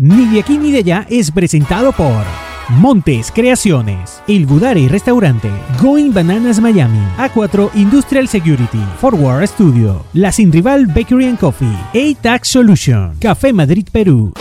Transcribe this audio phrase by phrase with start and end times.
[0.00, 2.22] Ni de aquí ni de allá es presentado por
[2.68, 5.50] Montes Creaciones, El Budari Restaurante,
[5.82, 12.46] Going Bananas Miami, A4 Industrial Security, Forward Studio, La Sin Rival Bakery and Coffee, A-Tax
[12.46, 14.32] Solution, Café Madrid Perú.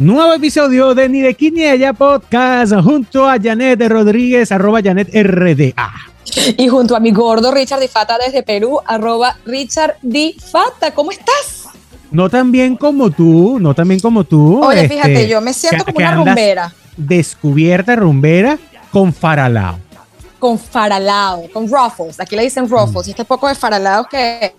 [0.00, 4.82] Nuevo episodio de Ni de aquí ni de allá podcast junto a Janet Rodríguez, arroba
[4.82, 6.09] Janet RDA.
[6.56, 10.92] Y junto a mi gordo Richard Difata desde Perú, arroba Richard Difata.
[10.92, 11.66] ¿Cómo estás?
[12.10, 14.64] No tan bien como tú, no tan bien como tú.
[14.64, 16.72] Oye, fíjate, este, yo me siento como una rumbera.
[16.96, 18.58] Descubierta rumbera
[18.90, 19.78] con faralao.
[20.38, 22.18] Con faralao, con ruffles.
[22.18, 23.08] Aquí le dicen ruffles.
[23.08, 24.54] Y este poco de faralao que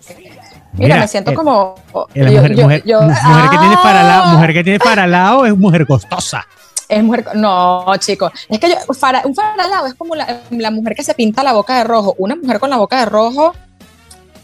[0.73, 1.75] Mira, me siento como.
[1.93, 6.45] mujer, que tiene faralao, mujer que tiene faralao es mujer costosa.
[6.91, 7.26] Es mujer.
[7.36, 8.34] No, chicos.
[8.50, 11.86] Es que yo, un faralao es como la, mujer que se pinta la boca de
[11.86, 12.16] rojo.
[12.17, 13.54] Una mujer con la boca de rojo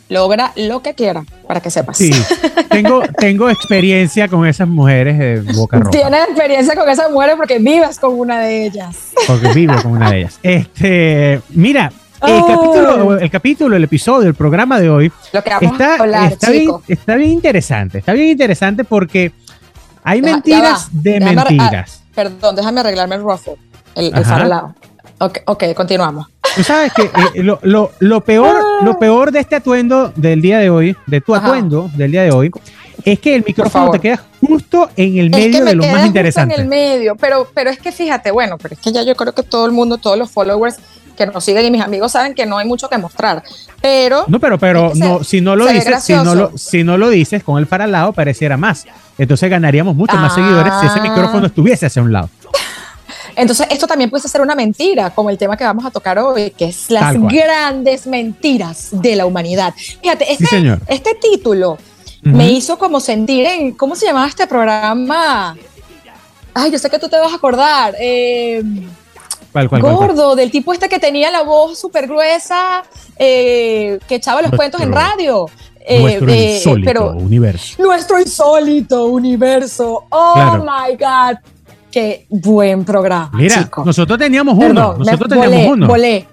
[0.07, 1.97] logra lo que quiera, para que sepas.
[1.97, 2.09] Sí,
[2.69, 5.91] tengo, tengo experiencia con esas mujeres de boca roja.
[5.91, 9.11] Tienes experiencia con esas mujeres porque vives con una de ellas.
[9.27, 10.39] Porque vivo con una de ellas.
[10.43, 17.15] Este, mira, el capítulo, el capítulo, el episodio, el programa de hoy está, bien, está
[17.15, 17.97] bien interesante.
[17.97, 19.33] Está bien interesante porque
[20.01, 22.06] hay mentiras de mentiras.
[22.17, 23.57] Perdón, déjame arreglarme el ruffle,
[23.93, 24.51] el, el.
[25.19, 26.25] Ok, continuamos.
[26.55, 28.99] Tú sabes que eh, lo, lo, lo, peor, lo ah.
[28.99, 32.51] peor de este atuendo del día de hoy, de tu atuendo del día de hoy,
[33.05, 36.55] es que el micrófono te queda justo en el medio de lo más interesante.
[36.55, 39.33] En el medio, pero, pero es que fíjate, bueno, pero es que ya yo creo
[39.33, 40.77] que todo el mundo, todos los followers
[41.17, 43.43] que nos siguen y mis amigos saben que no hay mucho que mostrar.
[43.81, 44.25] Pero.
[44.27, 47.43] No, pero, pero no, si no lo dices, si no lo, si no lo dices
[47.43, 48.85] con el para lado, pareciera más.
[49.17, 51.01] Entonces ganaríamos mucho más seguidores si ese ah.
[51.01, 52.29] micrófono estuviese hacia un lado.
[53.35, 56.49] Entonces, esto también puede ser una mentira, como el tema que vamos a tocar hoy,
[56.51, 59.75] que es las grandes mentiras de la humanidad.
[60.01, 61.77] Fíjate, este, este título
[62.23, 65.55] me hizo como sentir en, ¿cómo se llamaba este programa?
[66.53, 67.95] Ay, yo sé que tú te vas a acordar.
[67.99, 68.63] Eh,
[69.53, 72.83] gordo, del tipo este que tenía la voz súper gruesa,
[73.17, 75.47] eh, que echaba los cuentos en radio.
[75.89, 77.81] Eh, nuestro eh, insólito universo.
[77.81, 80.03] Nuestro insólito universo.
[80.09, 81.37] Oh my God.
[81.89, 83.31] Qué buen programa.
[83.33, 84.95] Mira, nosotros teníamos uno.
[84.97, 85.87] nosotros teníamos uno.
[85.87, 86.27] Volé.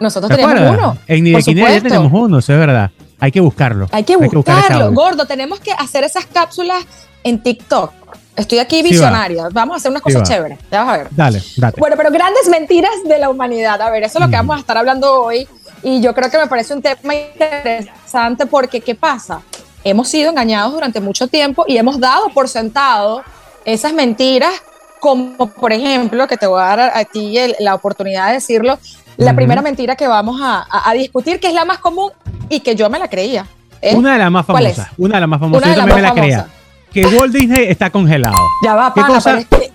[0.00, 0.96] Nosotros teníamos uno.
[1.06, 2.90] En Ni de ya tenemos uno, eso es verdad.
[3.18, 3.88] Hay que buscarlo.
[3.90, 4.92] Hay que buscarlo.
[4.92, 6.84] Gordo, tenemos que hacer esas cápsulas
[7.24, 7.92] en TikTok.
[8.36, 9.48] Estoy aquí visionaria.
[9.52, 10.58] vamos a hacer unas cosas chéveres.
[10.70, 11.08] Ya vas a ver.
[11.10, 11.74] Dale, dale.
[11.78, 13.80] Bueno, pero grandes mentiras de la humanidad.
[13.80, 15.46] A ver, eso es lo que vamos a estar hablando hoy.
[15.82, 19.42] Y yo creo que me parece un tema interesante porque, ¿qué pasa?
[19.84, 23.22] Hemos sido engañados durante mucho tiempo y hemos dado por sentado
[23.64, 24.52] esas mentiras,
[24.98, 28.78] como por ejemplo, que te voy a dar a ti la oportunidad de decirlo,
[29.16, 32.10] la primera mentira que vamos a, discutir, que es la más común
[32.48, 33.46] y que yo me la creía.
[33.92, 34.88] Una de las más famosas.
[34.96, 35.68] Una de las más famosas.
[35.68, 36.48] Yo también me la creía
[36.94, 38.36] que Walt Disney está congelado.
[38.64, 39.72] Ya va, pana, cosa, es que,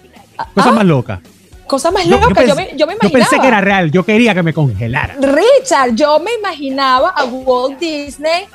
[0.56, 1.22] cosa ah, más loca.
[1.68, 3.00] Cosa más loca, yo, me, yo, me, imaginaba.
[3.04, 5.16] Yo pensé que era real, yo quería que me congelara.
[5.20, 8.46] Richard, yo me imaginaba a Walt Disney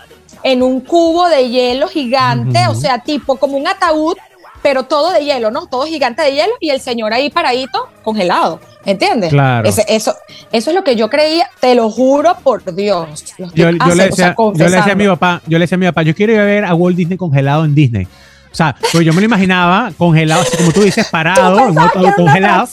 [0.42, 4.16] en un cubo de hielo gigante, o sea, tipo como un ataúd,
[4.62, 5.66] pero todo de hielo, ¿no?
[5.66, 8.60] Todo gigante de hielo y el señor ahí paradito, congelado.
[8.86, 9.30] ¿Entiendes?
[9.30, 9.66] Claro.
[9.66, 13.34] eso, eso es lo que yo creía, te lo juro por Dios.
[13.38, 15.86] Yo, yo, le decía, yo, le decía, a mi papá, yo le decía a mi
[15.86, 18.06] papá, yo quiero ir a ver a Walt Disney congelado en Disney.
[18.54, 21.75] O sea, pues yo me lo imaginaba congelado, así como tú dices, parado,
[22.15, 22.69] congelado.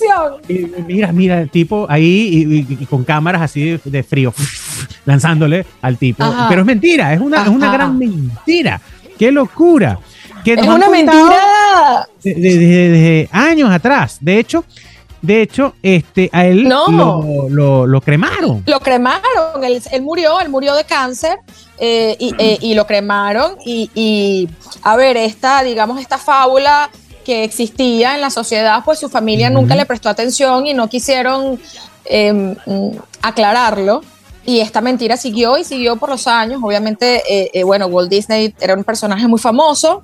[0.48, 4.32] Y mira, mira, el tipo ahí y, con cámaras así de, frío,
[5.06, 6.24] lanzándole al tipo.
[6.48, 8.80] Pero es mentira, es una, es una gran mentira.
[9.18, 9.98] ¡Qué locura!
[10.46, 12.08] Que es una mentira.
[12.24, 14.20] Desde años atrás.
[14.22, 14.64] De hecho,
[15.22, 18.64] de hecho, este, a él lo, lo, cremaron.
[18.66, 21.40] Lo cremaron, él, murió, él murió de cáncer
[21.78, 23.56] eh, eh, y, lo cremaron.
[23.64, 24.50] Y,
[24.82, 26.90] a ver, esta, digamos, esta fábula
[27.24, 31.60] que existía en la sociedad, pues su familia nunca le prestó atención y no quisieron
[32.06, 32.56] em,
[33.22, 34.02] aclararlo.
[34.46, 36.62] Y esta mentira siguió y siguió por los años.
[36.64, 40.04] Obviamente, eh, eh, bueno, Walt Disney era un personaje muy famoso.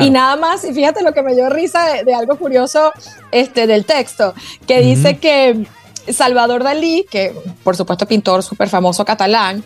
[0.00, 2.92] Y nada más, y fíjate lo que me dio risa de, algo curioso
[3.30, 4.34] este, del texto,
[4.66, 5.66] que dice que
[6.10, 9.62] Salvador Dalí, que por supuesto pintor súper famoso catalán,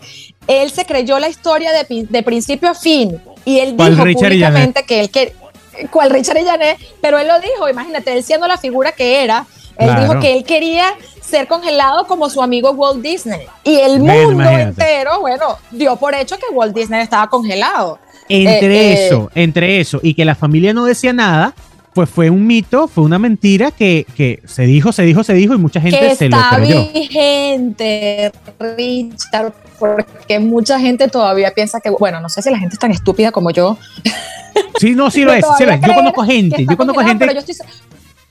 [0.47, 3.21] él se creyó la historia de, de principio a fin.
[3.45, 5.33] Y él dijo públicamente que él que
[5.87, 9.45] cual Richard y Janet, pero él lo dijo, imagínate, él siendo la figura que era,
[9.77, 10.93] él dijo que él quería
[11.29, 13.47] ser congelado como su amigo Walt Disney.
[13.63, 17.99] Y el mundo entero, bueno, dio por hecho que Walt Disney estaba congelado.
[18.27, 21.55] Entre eh, eh, eso, entre eso y que la familia no decía nada,
[21.93, 25.53] pues fue un mito, fue una mentira que, que se dijo, se dijo, se dijo
[25.53, 26.81] y mucha gente se lo creyó.
[26.81, 32.75] Está vigente, Richard, porque mucha gente todavía piensa que, bueno, no sé si la gente
[32.75, 33.77] es tan estúpida como yo.
[34.79, 35.81] Sí, no, sí lo es, sí lo es.
[35.81, 37.25] Yo conozco gente, yo conozco gente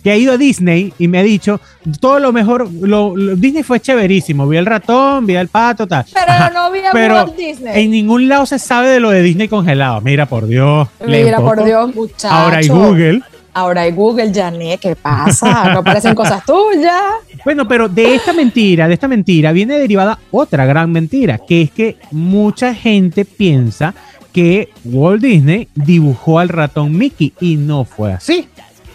[0.03, 1.61] que ha ido a Disney y me ha dicho
[2.01, 6.05] todo lo mejor, lo, Disney fue chéverísimo, vi el ratón, vi el pato, tal.
[6.13, 7.83] Pero no vi a pero Disney.
[7.83, 10.01] En ningún lado se sabe de lo de Disney congelado.
[10.01, 10.89] Mira por Dios.
[11.05, 12.31] Mira por Dios, muchachos.
[12.31, 13.23] Ahora hay Google.
[13.55, 15.75] Ahora hay Google, Janet, ¿qué pasa?
[15.75, 17.03] No parecen cosas tuyas.
[17.45, 21.71] Bueno, pero de esta mentira, de esta mentira, viene derivada otra gran mentira, que es
[21.71, 23.95] que mucha gente piensa
[24.33, 28.49] que Walt Disney dibujó al ratón Mickey y no fue así.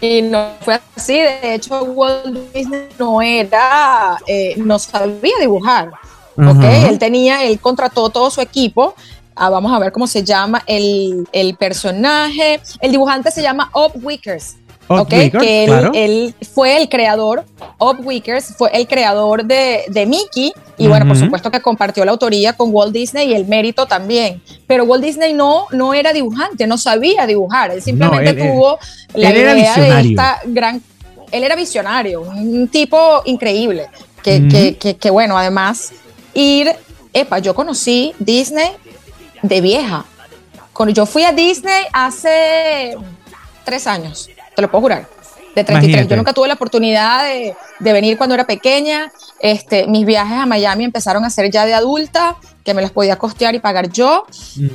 [0.04, 5.92] Y no fue así, de hecho Walt Disney no era, eh, no sabía dibujar.
[6.36, 6.84] ¿okay?
[6.88, 8.94] Él tenía, él contrató todo su equipo
[9.36, 11.26] Ah, vamos a ver cómo se llama el,
[11.58, 12.60] personaje.
[12.80, 14.56] El dibujante se llama Op Wickers.
[14.88, 17.44] Okay, que él, fue el creador,
[17.78, 22.52] Op Wickers fue el creador de, Mickey y bueno, por supuesto que compartió la autoría
[22.54, 24.42] con Walt Disney y el mérito también.
[24.66, 28.78] Pero Walt Disney no, no era dibujante, no sabía dibujar, él simplemente tuvo
[29.14, 30.82] la idea de esta gran...
[31.30, 33.88] Él era visionario, un tipo increíble,
[34.22, 35.92] que, que, que bueno, además
[36.34, 36.70] ir...
[37.12, 38.72] Epa, yo conocí Disney
[39.40, 40.04] de vieja.
[40.72, 42.96] Cuando yo fui a Disney hace
[43.64, 45.06] tres años, te lo puedo jurar,
[45.54, 46.08] de 33.
[46.08, 47.54] Yo nunca tuve la oportunidad de,
[47.92, 49.12] venir cuando era pequeña.
[49.40, 53.16] Este, mis viajes a Miami empezaron a ser ya de adulta, que me las podía
[53.16, 54.26] costear y pagar yo.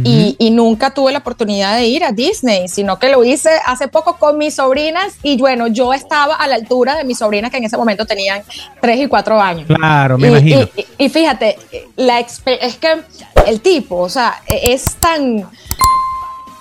[0.03, 3.87] y, y, nunca tuve la oportunidad de ir a Disney, sino que lo hice hace
[3.87, 5.15] poco con mis sobrinas.
[5.23, 8.43] Y bueno, yo estaba a la altura de mis sobrinas que en ese momento tenían
[8.81, 9.65] tres y cuatro años.
[9.67, 10.69] Claro, me imagino.
[10.97, 11.57] Y, fíjate,
[11.95, 12.41] la es
[12.77, 13.01] que
[13.47, 15.49] el tipo, o sea, e, es tan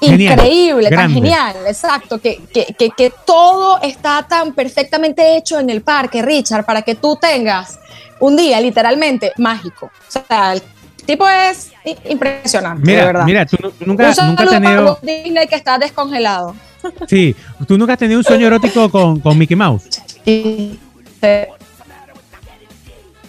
[0.00, 6.22] increíble, tan genial, exacto, que, que, que, todo está tan perfectamente hecho en el parque,
[6.22, 7.78] Richard, para que tú tengas
[8.20, 9.86] un día literalmente mágico.
[9.86, 10.62] O sea, el
[11.04, 11.72] tipo es
[12.08, 13.24] impresionante, mira, de verdad.
[13.24, 14.98] Mira, tú, nunca, nunca has tenido...
[15.02, 16.54] Disney que está descongelado.
[17.08, 17.34] Sí,
[17.66, 20.00] tú nunca has tenido un sueño erótico con, con Mickey Mouse.
[20.24, 20.78] Sí.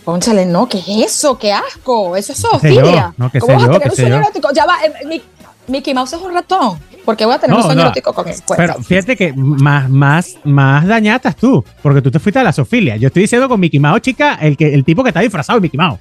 [0.05, 1.37] Conchale, no, ¿qué es eso?
[1.37, 2.15] ¡Qué asco!
[2.15, 3.13] Eso es zoofilia.
[3.17, 4.49] No, ¿Cómo vas a tener un sueño erótico?
[4.53, 5.21] Ya va, eh,
[5.69, 6.79] Mickey Mouse es un ratón.
[7.05, 8.35] ¿Por qué voy a tener un sueño erótico con él?
[8.55, 12.97] Pero fíjate que más, más, más dañatas tú, porque tú te fuiste a la zoofilia.
[12.97, 15.61] Yo estoy diciendo con Mickey Mouse, chica, el, que, el tipo que está disfrazado de
[15.61, 15.99] Mickey Mouse.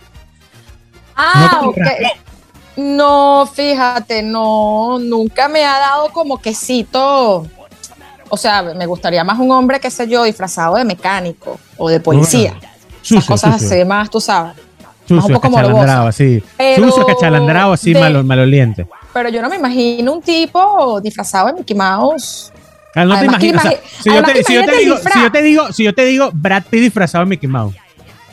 [1.17, 1.79] Ah, no, ok.
[2.77, 7.47] No, fíjate, no, nunca me ha dado como quesito.
[8.29, 12.01] O sea, me gustaría más un hombre, qué sé yo, disfrazado de mecánico o de
[12.01, 12.55] policía
[13.27, 14.55] cosas así, más, tú sabes.
[15.09, 16.43] Sucio, un poco cachalandrado, así.
[16.77, 18.87] Sucio, cachalandrado, así, malo, maloliente.
[19.13, 22.53] Pero yo no me imagino un tipo disfrazado de Mickey Mouse.
[22.95, 23.63] Ah, no te imaginas.
[24.03, 26.31] si, yo te, si, yo te digo, si, yo te digo, si yo te digo
[26.33, 27.77] Brad Pitt disfrazado de Mickey Mouse.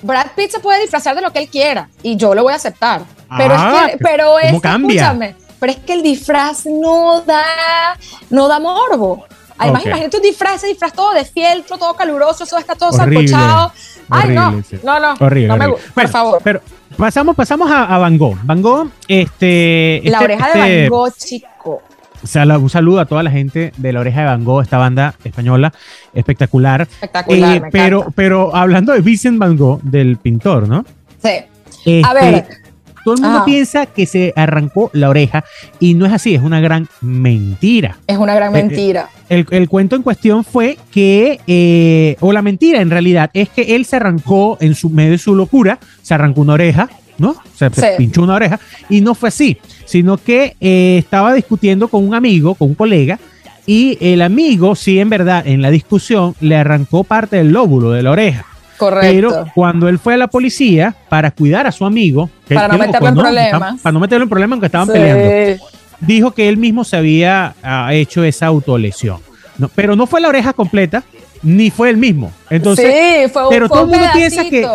[0.02, 2.58] Brad Pitt se puede disfrazar de lo que él quiera y yo lo voy a
[2.58, 3.02] aceptar.
[3.38, 7.98] Pero es ah, que, pero es, escúchame, pero es que el disfraz no da,
[8.30, 9.26] no da morbo.
[9.58, 13.72] Además, imagínate un disfraz, ese disfraz todo de fieltro, todo caluroso, eso está todo sacochado.
[14.10, 15.14] Ay, no, no, no.
[15.20, 16.42] Horrible, no por favor.
[16.44, 16.62] Pero
[16.98, 18.38] pasamos, pasamos a, Van Gogh.
[18.44, 20.02] Van Gogh, este.
[20.06, 21.82] La este, oreja de Van este Gogh, chico.
[22.24, 24.78] O sea, un saludo a toda la gente de la oreja de Van Gogh, esta
[24.78, 25.72] banda española
[26.14, 26.82] espectacular.
[26.82, 27.58] Espectacular.
[27.58, 30.86] Eh, pero, pero hablando de Vincent Van Gogh, del pintor, ¿no?
[31.22, 32.02] Sí.
[32.04, 32.65] a ver, este,
[33.06, 35.46] todo el mundo piensa que se arrancó la oreja
[35.80, 38.00] y no es así, es una gran mentira.
[38.08, 39.10] Es una gran eh, mentira.
[39.30, 43.86] El, cuento en cuestión fue que, eh, o la mentira en realidad, es que él
[43.86, 46.90] se arrancó en su medio de su locura, se arrancó una oreja,
[47.20, 47.36] ¿no?
[47.56, 52.16] Se, pinchó una oreja y no fue así, sino que eh, estaba discutiendo con un
[52.16, 53.20] amigo, con un colega,
[53.68, 58.02] y el amigo, sí, en verdad, en la discusión le arrancó parte del lóbulo de
[58.02, 58.46] la oreja.
[58.78, 59.30] Correcto.
[59.30, 63.08] Pero cuando él fue a la policía para cuidar a su amigo, para no meterlo
[63.08, 65.64] en problemas, para no meterlo en problemas aunque estaban peleando,
[66.00, 69.20] dijo que él mismo se había ah, hecho esa autolesión.
[69.58, 71.04] No, pero no fue la oreja completa,
[71.42, 72.34] ni fue el mismo.
[72.50, 74.68] Entonces, sí, fue, pero todo el mundo piensa que,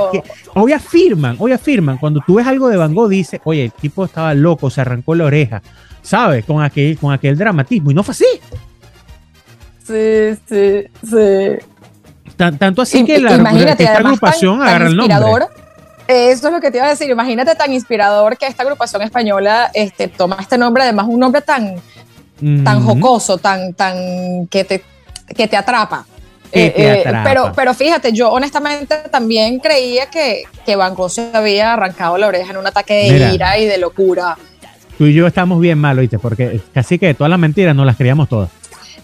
[0.54, 4.06] hoy afirman, hoy afirman, cuando tú ves algo de Van Gogh, dice, oye, el tipo
[4.06, 5.60] estaba loco, se arrancó la oreja,
[6.00, 6.46] ¿sabes?
[6.46, 8.24] Con aquel, con aquel dramatismo, y no fue así.
[9.84, 11.66] Sí, sí, sí
[12.58, 15.46] tanto así que la, imagínate, esta agrupación agarra el nombre.
[16.08, 17.08] Eso es lo que te iba a decir.
[17.08, 21.76] Imagínate tan inspirador que esta agrupación española este, toma este nombre, además un nombre tan,
[22.64, 24.82] tan jocoso, tan, tan que te,
[25.36, 26.06] que te atrapa.
[26.52, 31.74] Eh, eh, pero, pero fíjate, yo honestamente también creía que, que Van Gogh se había
[31.74, 34.36] arrancado la oreja en un ataque de ira y de locura.
[34.98, 36.18] Tú y yo estamos bien mal, ¿oíste?
[36.18, 38.50] Porque casi que todas las mentiras no las creíamos todas.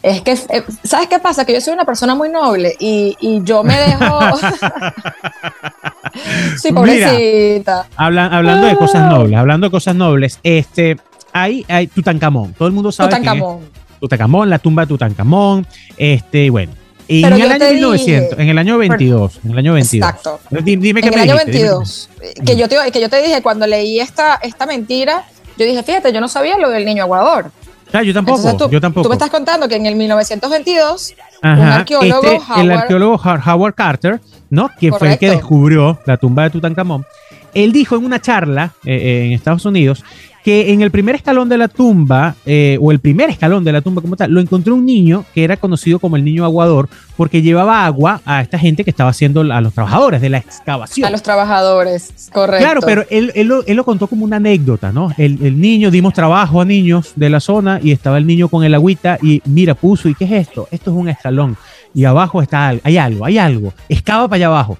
[0.06, 1.44] Es que, eh, ¿sabes qué pasa?
[1.44, 4.36] Que yo soy una persona muy noble y, y yo me dejo...
[6.56, 7.88] sí, pobrecita.
[7.96, 10.96] hablando de cosas nobles, hablando de cosas nobles, este,
[11.32, 12.52] hay, hay Tutankamón.
[12.52, 13.68] Todo el mundo sabe Tutankamón.
[13.98, 16.72] Tutankamón, la tumba de Tutankamón, este, bueno.
[17.08, 20.08] Y en el año 1900, en el año 22, en el año 22.
[20.08, 20.38] Exacto.
[20.50, 22.10] Dime, qué en el año 22,
[22.46, 25.24] que yo, te, que yo te dije, cuando leí esta, esta mentira,
[25.58, 27.50] yo dije, fíjate, yo no sabía lo del niño aguador.
[27.92, 29.04] Ah, yo tampoco, tú, yo tampoco.
[29.04, 33.74] Tú me estás contando que en el 1922, un arqueólogo, este, Howard, el arqueólogo Howard
[33.74, 34.70] Carter, ¿no?
[34.78, 37.06] Quien fue el que descubrió la tumba de Tutankamón,
[37.54, 40.04] él dijo en una charla eh, eh, en Estados Unidos
[40.46, 43.80] que en el primer escalón de la tumba, eh, o el primer escalón de la
[43.80, 47.42] tumba como tal, lo encontró un niño que era conocido como el niño aguador, porque
[47.42, 51.04] llevaba agua a esta gente que estaba haciendo a los trabajadores de la excavación.
[51.04, 52.64] A los trabajadores, correcto.
[52.64, 55.10] Claro, pero él, él, lo, contó como una anécdota, ¿no?
[55.18, 58.62] El, el, niño, dimos trabajo a niños de la zona y estaba el niño con
[58.62, 60.68] el agüita y mira, puso, ¿y qué es esto?
[60.70, 61.56] Esto es un escalón
[61.92, 64.78] y abajo está hay algo, hay algo, excava para allá abajo.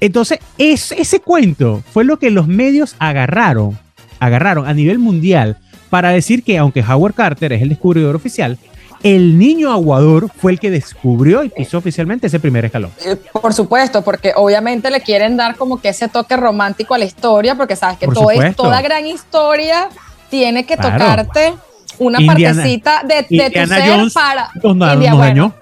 [0.00, 3.76] Entonces, ese cuento fue lo que los medios agarraron
[4.20, 5.56] agarraron a nivel mundial
[5.90, 8.58] para decir que aunque Howard Carter es el descubridor oficial,
[9.02, 12.90] el niño aguador fue el que descubrió y pisó oficialmente ese primer escalón.
[13.04, 17.04] Eh, por supuesto, porque obviamente le quieren dar como que ese toque romántico a la
[17.04, 19.88] historia, porque sabes que todo es, toda gran historia
[20.30, 21.54] tiene que tocarte
[21.98, 24.50] una partecita de, tu ser para...
[24.62, 25.54] Nos, dañó.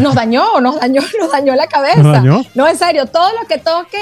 [0.00, 2.22] nos dañó, nos dañó, nos dañó la cabeza.
[2.54, 3.98] No, en serio, todo lo que toque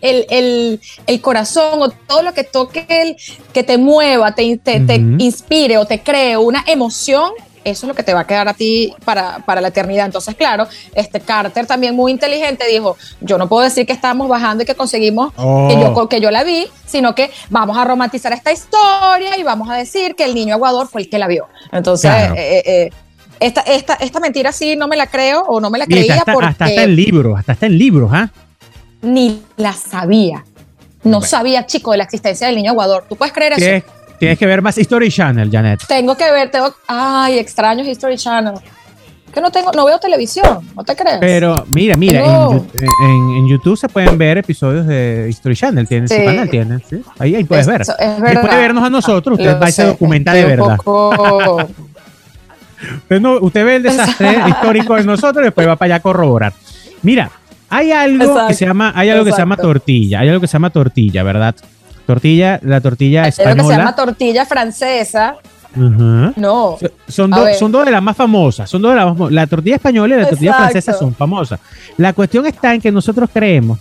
[0.00, 0.80] el,
[1.20, 3.16] corazón o todo lo que toque el,
[3.52, 7.32] que te mueva, te, te, inspire o te cree una emoción,
[7.64, 10.06] eso es lo que te va a quedar a ti para, la eternidad.
[10.06, 14.62] Entonces, claro, este Carter también muy inteligente dijo, yo no puedo decir que estamos bajando
[14.62, 15.40] y que conseguimos que,
[15.80, 16.08] yo, oh.
[16.08, 20.14] que yo la vi, sino que vamos a romantizar esta historia y vamos a decir
[20.14, 21.48] que el niño aguador fue el que la vio.
[21.72, 22.90] Entonces, eh, eh, eh,
[23.40, 26.46] esta, esta, esta mentira sí no me la creo o no me la creía porque...
[26.46, 28.30] Hasta está en libros, hasta está en libros, ¿ah?
[29.02, 30.44] Ni la sabía.
[31.04, 33.04] No sabía, chico, de la existencia del niño aguador.
[33.08, 33.86] ¿Tú puedes creer eso?
[34.18, 35.80] Tienes que ver más History Channel, Janet.
[35.86, 36.74] Tengo que ver, tengo.
[36.86, 38.54] Ay, extraño History Channel.
[39.32, 41.18] Que no tengo, no veo televisión, ¿no te crees?
[41.20, 46.48] Pero mira, mira, en, YouTube se pueden ver episodios de History Channel, tienen su canal,
[46.48, 47.02] tienen, ¿sí?
[47.18, 47.84] Ahí, ahí puedes ver.
[47.84, 50.78] Después de vernos a nosotros, usted va a documentar de verdad.
[53.02, 56.00] usted, no, usted ve el desastre histórico de nosotros y después va para allá a
[56.00, 56.54] corroborar.
[57.02, 57.30] Mira,
[57.68, 60.52] hay algo que se llama, hay algo que se llama tortilla, hay algo que se
[60.54, 61.54] llama tortilla, ¿verdad?
[62.06, 63.50] Tortilla, la tortilla española.
[63.50, 65.36] Hay algo que se llama tortilla francesa.
[65.74, 66.78] No.
[67.08, 68.70] Son, son dos de las más famosas.
[68.70, 71.60] Son dos de las más, la tortilla española y la tortilla francesa son famosas.
[71.96, 73.78] La cuestión está en que nosotros creemos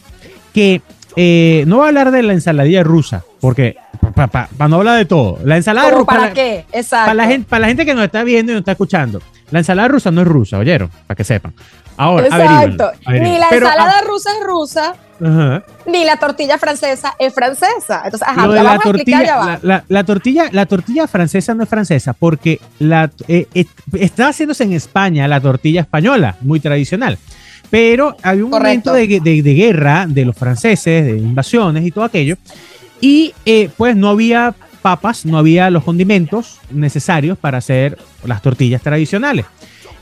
[0.53, 0.81] que
[1.15, 3.77] eh, no voy a hablar de la ensaladilla rusa, porque
[4.13, 5.39] para no hablar de todo.
[5.43, 6.05] La ensalada rusa.
[6.05, 6.65] ¿Para, qué?
[6.71, 7.05] Exacto.
[7.05, 9.59] Para la, gente, para la gente que nos está viendo y nos está escuchando, la
[9.59, 11.53] ensalada rusa no es rusa, oyeron, para que sepan.
[11.97, 12.91] Ahora, Exacto.
[13.07, 18.01] Ni la ensalada ah, rusa es rusa, ni la tortilla francesa es francesa.
[18.03, 23.47] Entonces, ajá, la, tortilla, la, tortilla, la tortilla francesa no es francesa porque la, eh,
[23.53, 27.17] eh, está haciéndose en España la tortilla española, muy tradicional.
[27.69, 32.37] Pero había un momento de, guerra de los franceses, de invasiones y todo aquello.
[33.01, 38.81] Y eh, pues no había papas, no había los condimentos necesarios para hacer las tortillas
[38.81, 39.45] tradicionales.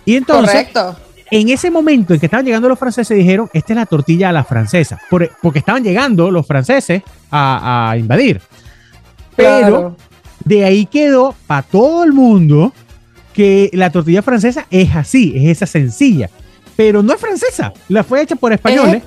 [0.05, 0.97] Y entonces, Correcto
[1.31, 4.31] en ese momento en que estaban llegando los franceses, dijeron, esta es la tortilla a
[4.31, 7.01] la francesa, porque estaban llegando los franceses
[7.31, 8.41] a, invadir.
[9.35, 9.95] Pero
[10.43, 12.73] de ahí quedó para todo el mundo
[13.33, 16.29] que la tortilla francesa es así, es esa sencilla,
[16.75, 19.03] pero no es francesa, la fue hecha por españoles.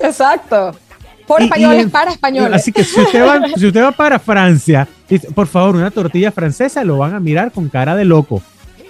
[0.00, 0.76] exacto.
[1.26, 2.54] Por españoles, para españoles.
[2.54, 4.88] Así que si usted, va, si usted va para Francia,
[5.34, 8.42] por favor, una tortilla francesa, lo van a mirar con cara de loco.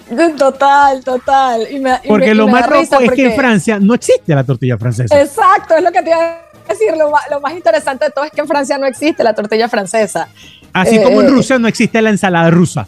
[0.38, 1.68] Total, total.
[2.06, 5.20] Porque lo más loco es que en Francia no existe la tortilla francesa.
[5.20, 6.94] Exacto, es lo que te iba a decir.
[6.96, 10.28] Lo más, interesante de todo es que en Francia no existe la tortilla francesa.
[10.72, 12.86] Así como en eh, Rusia no existe la ensalada rusa.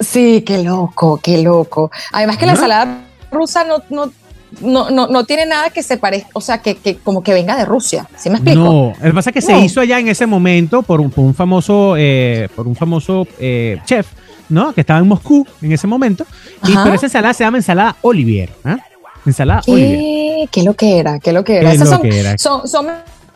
[0.00, 1.90] Sí, qué loco, qué loco.
[2.12, 4.10] Además que la ensalada rusa no, no,
[4.60, 7.64] no, no, tiene nada que se parezca, o sea, que, que, como que venga de
[7.64, 8.08] Rusia.
[8.16, 8.60] ¿Sí me explico?
[8.60, 11.34] No, que pasa es que se hizo allá en ese momento por un, por un
[11.34, 14.06] famoso, eh, por un famoso eh, chef
[14.48, 14.72] ¿no?
[14.72, 16.24] Que estaba en Moscú en ese momento.
[16.66, 18.50] Y, pero esa ensalada se llama ensalada Olivier.
[18.64, 18.76] ¿eh?
[19.26, 19.72] Ensalada ¿Qué?
[19.72, 20.48] Olivier.
[20.50, 21.18] ¿Qué lo que era?
[21.18, 22.38] ¿Qué lo que era?
[22.38, 22.86] son, son,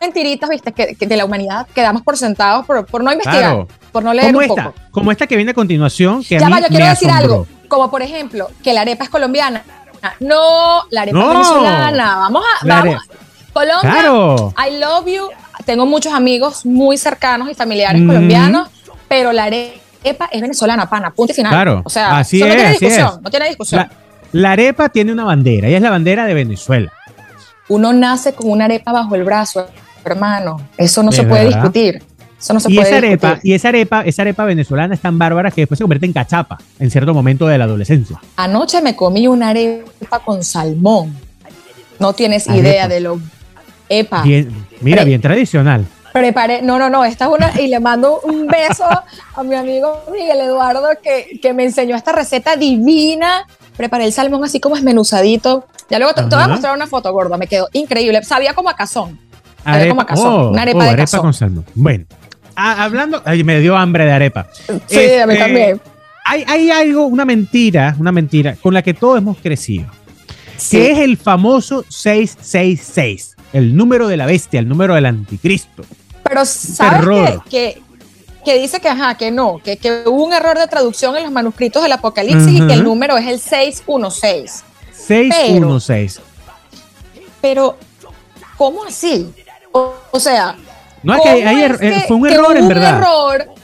[0.01, 4.03] mentiritas, viste, que, de la humanidad que damos por sentados por, por no investigar, por
[4.03, 4.75] no leer como un esta, poco.
[4.91, 6.23] Como esta que viene a continuación.
[6.23, 7.47] Que ya va, yo quiero decir algo.
[7.69, 9.65] Como por ejemplo, que la arepa es colombiana.
[10.21, 12.17] No, la arepa es venezolana.
[12.17, 12.67] Vamos a.
[12.67, 13.03] Vamos.
[13.53, 14.55] Colombia, claro.
[14.59, 15.29] I love you.
[15.65, 18.69] Tengo muchos amigos muy cercanos y familiares colombianos,
[19.09, 21.53] pero la arepa es venezolana, pana, punto y final.
[21.53, 21.83] Claro.
[21.85, 23.89] O sea, así no tiene discusión, no tiene discusión.
[24.33, 26.93] La arepa tiene una bandera y es la bandera de Venezuela.
[27.69, 29.67] Uno nace con una arepa bajo el brazo,
[30.05, 30.61] hermano.
[30.77, 32.03] Eso no se puede discutir.
[32.39, 35.19] Eso no se y puede esa arepa, y esa arepa, esa arepa venezolana es tan
[35.19, 38.21] bárbara que después se convierte en cachapa en cierto momento de la adolescencia.
[38.37, 41.17] Anoche me comí una arepa con salmón.
[41.99, 43.19] No tienes idea de lo
[43.89, 44.23] epa.
[44.81, 45.87] mira, bien tradicional.
[46.21, 48.85] Preparé, no, no, no, esta es una, y le mando un beso
[49.35, 53.47] a mi amigo Miguel Eduardo que, que me enseñó esta receta divina.
[53.77, 55.67] Preparé el salmón así como esmenuzadito.
[55.91, 58.23] Ya luego te, voy a mostrar una foto gorda, me quedó increíble.
[58.25, 59.21] Sabía como a cazón.
[59.63, 60.33] Sabía como a cazón.
[60.33, 61.67] Oh, una arepa oh, de arepa con salmón.
[61.75, 62.07] Bueno,
[62.55, 64.49] hablando, ay, me dio hambre de arepa.
[64.87, 65.81] Sí, a mí este, también.
[66.25, 69.87] Hay, hay algo, una mentira, una mentira con la que todos hemos crecido.
[70.71, 75.85] Que es el famoso 666, el número de la bestia, el número del anticristo.
[76.29, 77.83] Pero ¿sabes que,
[78.45, 81.33] que, dice que, ajá, que no, que, que, hubo un error de traducción en los
[81.33, 84.65] manuscritos del Apocalipsis y que el número es el 616.
[84.93, 86.21] 616.
[87.41, 87.77] Pero,
[88.57, 89.33] ¿cómo así?
[89.73, 90.57] O, sea,
[91.03, 92.97] no es que, eh, fue un error en verdad.
[92.97, 93.57] Un error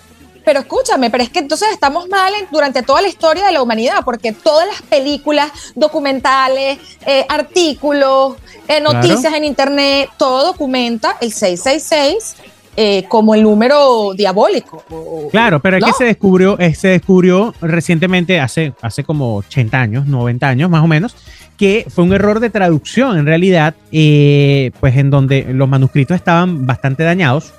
[0.45, 4.05] pero escúchame, pero es que entonces estamos mal durante toda la historia de la humanidad,
[4.05, 8.37] porque todas las películas, documentales, eh, artículos,
[8.79, 12.37] eh, noticias en internet, todo documenta el 666
[12.77, 14.83] eh, como el número diabólico.
[15.31, 20.49] Claro, pero es que se descubrió, se descubrió recientemente, hace, hace como 80 años, 90
[20.49, 21.15] años más o menos,
[21.59, 27.03] que fue un error de traducción en realidad, pues en donde los manuscritos estaban bastante
[27.03, 27.53] dañados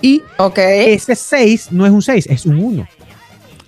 [0.00, 0.22] y
[0.56, 2.86] ese 6 no es un 6, es un 1.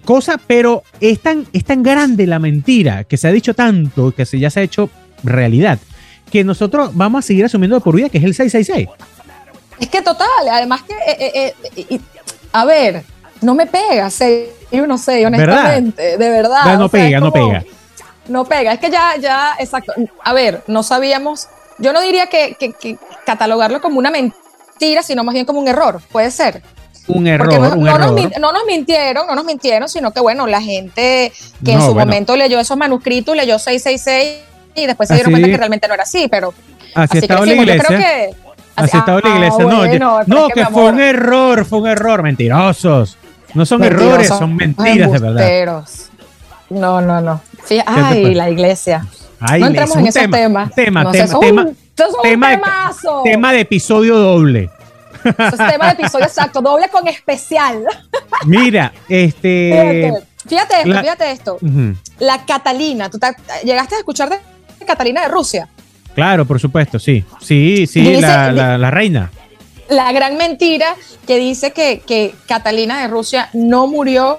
[0.04, 4.25] Cosa, pero es tan, es tan grande la mentira que se ha dicho tanto, que
[4.25, 4.88] se, ya se ha hecho
[5.23, 5.78] realidad,
[6.30, 8.88] que nosotros vamos a seguir asumiendo de por vida que es el 666.
[9.80, 12.00] Es que total, además que, eh, eh, eh,
[12.52, 13.04] a ver,
[13.40, 16.78] no me pega 6 y 1 6, honestamente, de verdad.
[16.78, 17.64] No, pega, no pega.
[18.26, 19.92] No pega, es que ya, ya, exacto.
[20.23, 25.25] A ver, no sabíamos, yo no diría que, que catalogarlo como una mentira mentira, sino
[25.25, 26.62] más bien como un error, puede ser.
[27.08, 28.12] Un error, no, un no, error.
[28.12, 31.32] Nos, no nos mintieron, no nos mintieron, sino que bueno, la gente
[31.64, 34.47] que en su momento leyó esos manuscritos, leyó 666
[34.83, 36.55] y después se dieron cuenta que realmente no era así, pero
[36.95, 37.83] así, estaba la iglesia.
[37.83, 38.31] Yo creo que,
[38.77, 43.17] así, estaba la iglesia, no, no, que, fue un error, fue un error, mentirosos.
[43.55, 45.85] No son errores, son, mentiras de verdad.
[46.71, 47.41] No, no, no.
[47.87, 49.07] ay, la iglesia.
[49.41, 50.75] no entramos en esos temas.
[50.75, 51.67] Tema, tema, tema
[52.23, 54.71] tema, de, tema de episodio doble.
[55.25, 57.85] Eso es tema de episodio exacto, doble con especial.
[58.47, 60.12] Mira, este.
[60.47, 61.59] Fíjate, esto, fíjate esto.
[62.19, 63.19] La Catalina, ¿tú
[63.64, 64.38] llegaste a escuchar de
[64.87, 65.69] Catalina de Rusia?
[66.14, 67.25] Claro, por supuesto, sí.
[67.41, 69.31] Sí, sí, la, reina.
[69.88, 70.95] La gran mentira
[71.27, 74.38] que dice que, que Catalina de Rusia no murió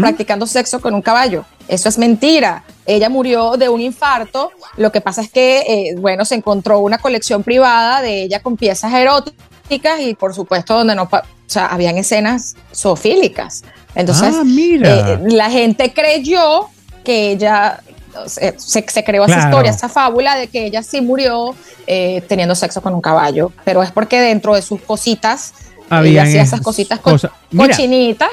[0.00, 1.44] practicando sexo con un caballo.
[1.68, 2.64] Eso es mentira.
[2.86, 4.50] Ella murió de un infarto.
[4.76, 8.56] Lo que pasa es que, eh, bueno, se encontró una colección privada de ella con
[8.56, 13.62] piezas eróticas y, por supuesto, donde no, o sea, habían escenas zoofílicas.
[13.94, 16.68] Entonces, ah, eh, la gente creyó
[17.04, 17.80] que ella
[18.26, 21.54] se, se, creó esa historia, esa fábula de que ella sí murió
[21.86, 25.54] eh, teniendo sexo con un caballo, pero es porque dentro de sus cositas
[25.88, 28.30] había esas cositas cochinitas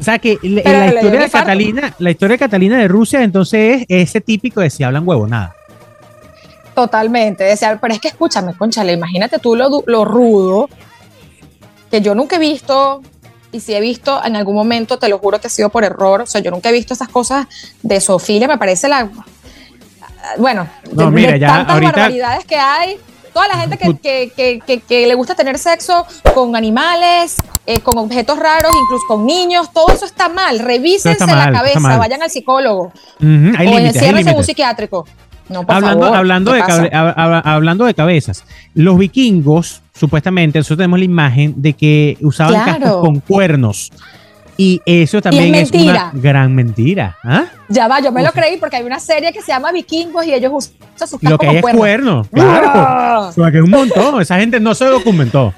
[0.00, 4.08] o sea que la, historia de Catalina, la historia de Catalina de Rusia, entonces es
[4.08, 5.54] ese típico de si hablan huevo, nada.
[6.74, 7.44] Totalmente.
[7.44, 10.70] Decía, pero es que escúchame, conchale, imagínate tú lo, lo rudo
[11.90, 13.02] que yo nunca he visto,
[13.52, 16.22] y si he visto en algún momento, te lo juro que ha sido por error.
[16.22, 17.46] O sea, yo nunca he visto esas cosas
[17.82, 19.08] de Sofía, me parece la.
[20.38, 22.98] Bueno, no, mira, ya tantas ahorita, barbaridades que hay.
[23.32, 23.96] Toda la gente que,
[24.34, 29.24] que, que, que, le gusta tener sexo con animales, eh, con objetos raros, incluso con
[29.24, 30.58] niños, todo eso está mal.
[30.58, 32.92] Revísense la cabeza, vayan al psicólogo.
[33.20, 35.06] o enciérrense en un psiquiátrico.
[35.48, 41.04] No, por hablando, favor, hablando, de hablando de cabezas, los vikingos, supuestamente, nosotros tenemos la
[41.04, 43.92] imagen de que usaban cascos con cuernos.
[44.56, 47.18] Y eso también es, una gran mentira.
[47.22, 47.44] ¿ah?
[47.68, 50.32] Ya va, yo me lo creí porque hay una serie que se llama Vikingos y
[50.32, 53.28] ellos usan sus cascos Lo que hay es cuerno, claro.
[53.28, 54.20] O sea, que es un montón.
[54.22, 55.52] Esa gente no se documentó.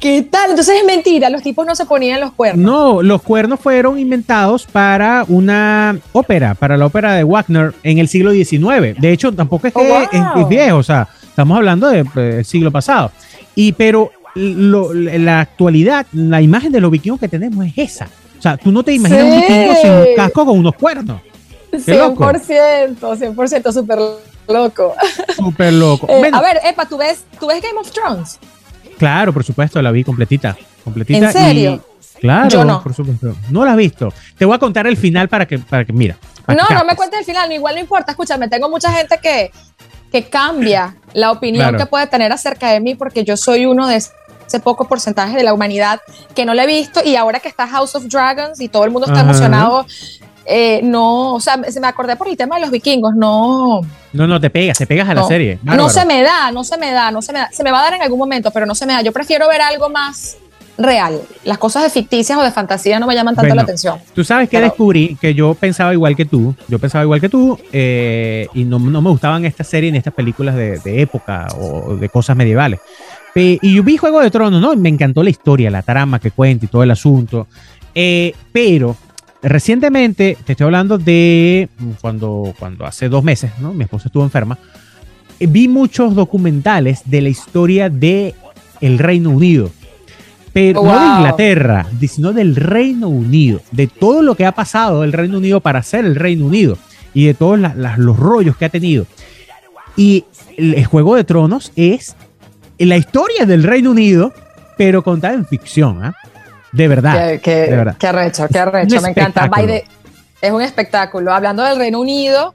[0.00, 0.50] ¿Qué tal?
[0.50, 2.64] Entonces es mentira, los tipos no se ponían los cuernos.
[2.64, 8.08] No, los cuernos fueron inventados para una ópera, para la ópera de Wagner en el
[8.08, 9.00] siglo XIX.
[9.00, 13.12] De hecho, tampoco es que oh, es, viejo, o sea, estamos hablando del siglo pasado.
[13.56, 18.08] Y pero la actualidad, la imagen de los vikingos que tenemos es esa.
[18.38, 21.20] O sea, tú no te imaginas un vikingo sin un casco con unos cuernos.
[21.72, 23.98] 100%, 100%, súper
[24.48, 24.94] loco.
[25.34, 26.06] Súper loco.
[26.08, 28.38] Eh, a ver, Epa, ¿tú ves, ¿tú ves Game of Thrones?
[28.98, 30.56] Claro, por supuesto, la vi completita.
[30.84, 31.84] completita ¿En serio?
[32.20, 32.82] Claro, yo no.
[32.82, 33.36] por supuesto.
[33.50, 34.12] No la has visto.
[34.38, 36.16] Te voy a contar el final para que, para que mira.
[36.48, 38.12] no, no me cuentes el final, igual no importa.
[38.12, 39.50] Escúchame, tengo mucha gente que,
[40.16, 43.96] que cambia la opinión que puede tener acerca de mí porque yo soy uno de
[43.96, 46.00] ese poco porcentaje de la humanidad
[46.34, 48.90] que no la he visto y ahora que está House of Dragons y todo el
[48.90, 49.84] mundo está emocionado,
[50.46, 53.82] eh, no, o sea, se me acordé por el tema de los vikingos, no.
[54.14, 55.58] No, no, te pegas, te pegas a la serie.
[55.62, 57.50] No se me da, no se me da, no se me da.
[57.52, 59.02] Se me va a dar en algún momento, pero no se me da.
[59.02, 60.38] Yo prefiero ver algo más
[60.78, 61.20] real.
[61.44, 63.98] Las cosas de ficticias o de fantasía no me llaman tanto la atención.
[64.14, 67.58] Tú sabes que descubrí que yo pensaba igual que tú, yo pensaba igual que tú,
[67.72, 72.36] eh, y no, me gustaban estas series ni estas películas de, época o de cosas
[72.36, 72.80] medievales.
[73.34, 74.74] y yo vi Juego de Tronos, ¿no?
[74.76, 77.46] Me encantó la historia, la trama que cuenta y todo el asunto.
[77.94, 78.96] Eh, pero
[79.42, 81.68] recientemente, te estoy hablando de
[82.00, 83.72] cuando, cuando hace dos meses, ¿no?
[83.72, 84.58] Mi esposa estuvo enferma.
[85.38, 88.34] Eh, vi muchos documentales de la historia de
[88.80, 89.70] el Reino Unido
[90.56, 95.12] pero no de Inglaterra, sino del Reino Unido, de todo lo que ha pasado el
[95.12, 96.78] Reino Unido para ser el Reino Unido
[97.12, 97.60] y de todos
[97.98, 99.04] los rollos que ha tenido.
[99.96, 100.24] Y
[100.56, 102.16] el, Juego de Tronos es
[102.78, 104.32] la historia del Reino Unido,
[104.78, 106.14] pero contada en ficción, ¿ah?
[106.72, 107.38] De verdad.
[107.42, 107.96] Qué, de verdad.
[107.98, 109.50] qué arrecho, qué arrecho, me encanta.
[110.40, 111.34] es un espectáculo.
[111.34, 112.54] Hablando del Reino Unido,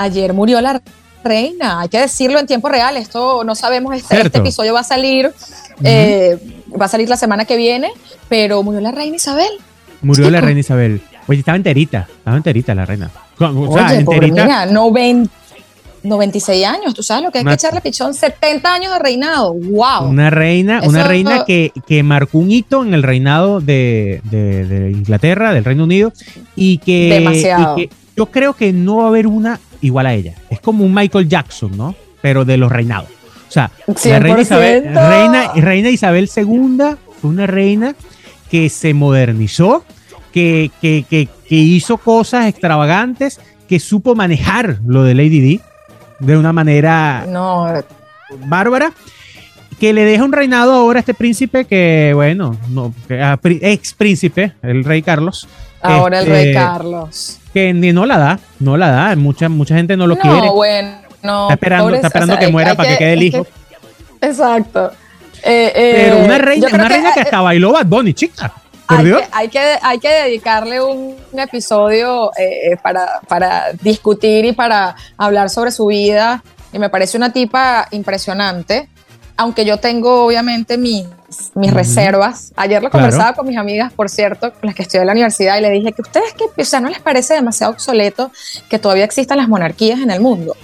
[0.00, 0.82] ayer murió la
[1.22, 4.84] reina, hay que decirlo en tiempo real, esto no sabemos, este, este episodio va a
[4.84, 5.32] salir,
[5.84, 6.38] eh,
[6.80, 7.90] va a salir la semana que viene,
[8.28, 9.50] pero murió la reina Isabel.
[10.02, 11.02] Murió la reina Isabel.
[11.26, 13.10] Oye, estaba enterita, estaba enterita la reina.
[13.38, 14.66] O sea, Oye, enterita.
[16.02, 20.08] 96 años, tú sabes lo que es que echarle pichón, 70 años de reinado, wow.
[20.08, 25.52] Una reina, una reina que, que, marcó un hito en el reinado de, de, Inglaterra,
[25.52, 26.12] del Reino Unido,
[26.56, 27.78] y que, Demasiado.
[27.78, 30.34] y que yo creo que no va a haber una igual a ella.
[30.50, 31.94] Es como un Michael Jackson, ¿no?
[32.22, 33.08] Pero de los reinados.
[33.48, 33.70] O sea,
[34.04, 36.78] la reina Isabel, reina, reina Isabel II
[37.20, 37.96] fue una reina
[38.48, 39.84] que se modernizó,
[40.32, 45.60] que, que, que, que, hizo cosas extravagantes, que supo manejar lo de Lady D
[46.20, 47.72] de una manera no.
[48.46, 48.92] bárbara,
[49.80, 54.84] que le deja un reinado ahora a este príncipe que, bueno, no, ex príncipe, el
[54.84, 55.48] rey Carlos.
[55.82, 59.74] Ahora el rey este, Carlos que ni no la da, no la da, mucha, mucha
[59.74, 60.50] gente no lo no, quiere.
[60.50, 61.42] bueno, no.
[61.44, 63.46] Está esperando, está esperando que muera para que, quede el hijo.
[64.20, 64.92] exacto.
[65.42, 68.52] Eh, eh, Pero una reina, una que, reina que hasta bailó Bad Bunny, chica.
[68.86, 69.04] Hay.
[69.04, 75.48] Que, hay, que, hay que dedicarle un, episodio eh, para, para discutir y para hablar
[75.48, 76.42] sobre su vida.
[76.72, 78.88] Y me parece una tipa impresionante
[79.40, 81.06] aunque yo tengo obviamente mis,
[81.54, 82.52] mis reservas.
[82.56, 85.56] Ayer lo conversaba con mis amigas, por cierto, con las que estoy en la universidad,
[85.56, 88.30] y le dije que ustedes, que, o sea, ¿no les parece demasiado obsoleto
[88.68, 90.54] que todavía existan las monarquías en el mundo?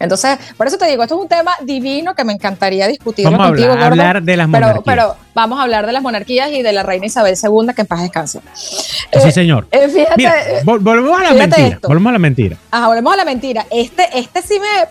[0.00, 3.46] Entonces, por eso te digo, esto es un tema divino que me encantaría discutir vamos
[3.46, 3.72] contigo.
[3.72, 4.82] a hablar, de las monarquías.
[4.84, 7.86] Pero, vamos a hablar de las monarquías y de la reina Isabel II, que en
[7.86, 8.40] paz descanse.
[8.56, 8.78] sí,
[9.12, 9.68] eh, señor.
[9.70, 11.78] Eh, fíjate, eh, volvemos a la mentira.
[11.80, 12.56] Volvemos a la mentira.
[12.72, 13.66] Ajá, volvemos a la mentira.
[13.70, 14.88] Este, este sí me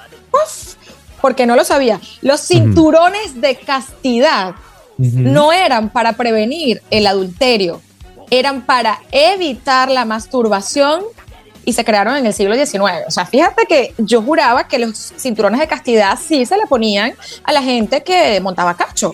[1.28, 2.00] porque no lo sabía.
[2.22, 4.56] Los cinturones de castidad
[4.98, 7.82] no eran para prevenir el adulterio,
[8.32, 11.02] eran para evitar la masturbación
[11.66, 13.04] y se crearon en el siglo XIX.
[13.10, 17.12] O sea, fíjate que yo juraba que los cinturones de castidad sí se le ponían
[17.44, 19.14] a la gente que montaba cacho.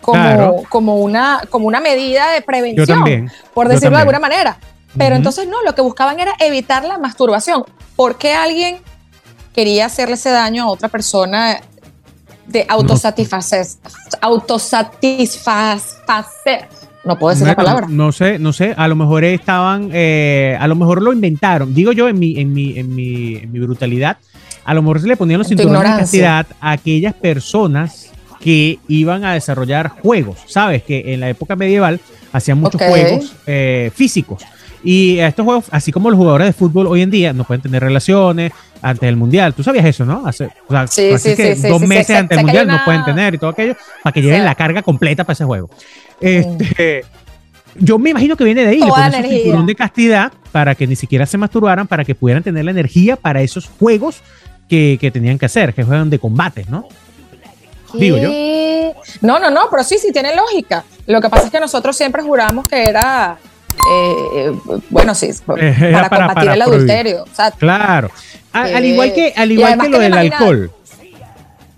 [0.00, 4.58] Como, como, una, como una medida de prevención, por decirlo de alguna manera.
[4.96, 7.64] Pero entonces no, lo que buscaban era evitar la masturbación.
[7.96, 8.78] ¿Por qué alguien
[9.58, 11.60] quería hacerle ese daño a otra persona
[12.46, 13.66] de autosatisfacer,
[14.20, 16.68] autosatisfacer.
[17.02, 17.88] No puedo decir la palabra.
[17.90, 18.72] No sé, no sé.
[18.76, 21.74] A lo mejor estaban, eh, a lo mejor lo inventaron.
[21.74, 24.18] Digo yo en mi, en mi, en mi, en mi brutalidad.
[24.64, 29.24] A lo mejor se le ponían los cinturones de castidad a aquellas personas que iban
[29.24, 30.38] a desarrollar juegos.
[30.46, 31.98] Sabes que en la época medieval
[32.32, 34.44] hacían muchos juegos eh, físicos.
[34.84, 37.82] Y estos juegos, así como los jugadores de fútbol hoy en día, no pueden tener
[37.82, 39.54] relaciones antes del mundial.
[39.54, 40.26] Tú sabías eso, ¿no?
[40.26, 40.50] Hace,
[40.88, 43.76] sí, sí, que sí, dos meses antes del mundial no pueden tener y todo aquello
[44.02, 45.70] para que lleven la carga completa para ese juego.
[46.20, 47.04] Este,
[47.76, 48.80] yo me imagino que viene de ahí.
[48.80, 49.62] Toda energía.
[49.62, 53.42] de castidad para que ni siquiera se masturbaran, para que pudieran tener la energía para
[53.42, 54.22] esos juegos
[54.68, 56.88] que, que tenían que hacer, que juegan de combate, ¿no?
[57.94, 58.30] Digo yo.
[59.22, 60.84] No, no, no, pero sí, sí tiene lógica.
[61.06, 63.38] Lo que pasa es que nosotros siempre juramos que era
[63.90, 64.52] eh,
[64.90, 67.24] bueno, sí, para, combatir el adulterio.
[67.58, 68.10] claro.
[68.52, 70.70] al igual que, al igual que lo del alcohol.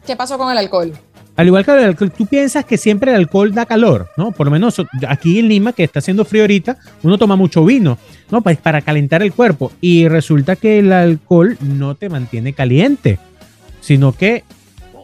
[0.06, 0.92] ¿Qué pasó con el alcohol?
[1.36, 4.32] Al igual que el alcohol, tú piensas que siempre el alcohol da calor, ¿no?
[4.32, 4.76] Por lo menos
[5.08, 7.96] aquí en Lima, que está haciendo frío ahorita, uno toma mucho vino,
[8.30, 8.42] ¿no?
[8.42, 9.72] Pues para calentar el cuerpo.
[9.80, 13.18] Y resulta que el alcohol no te mantiene caliente,
[13.80, 14.44] sino que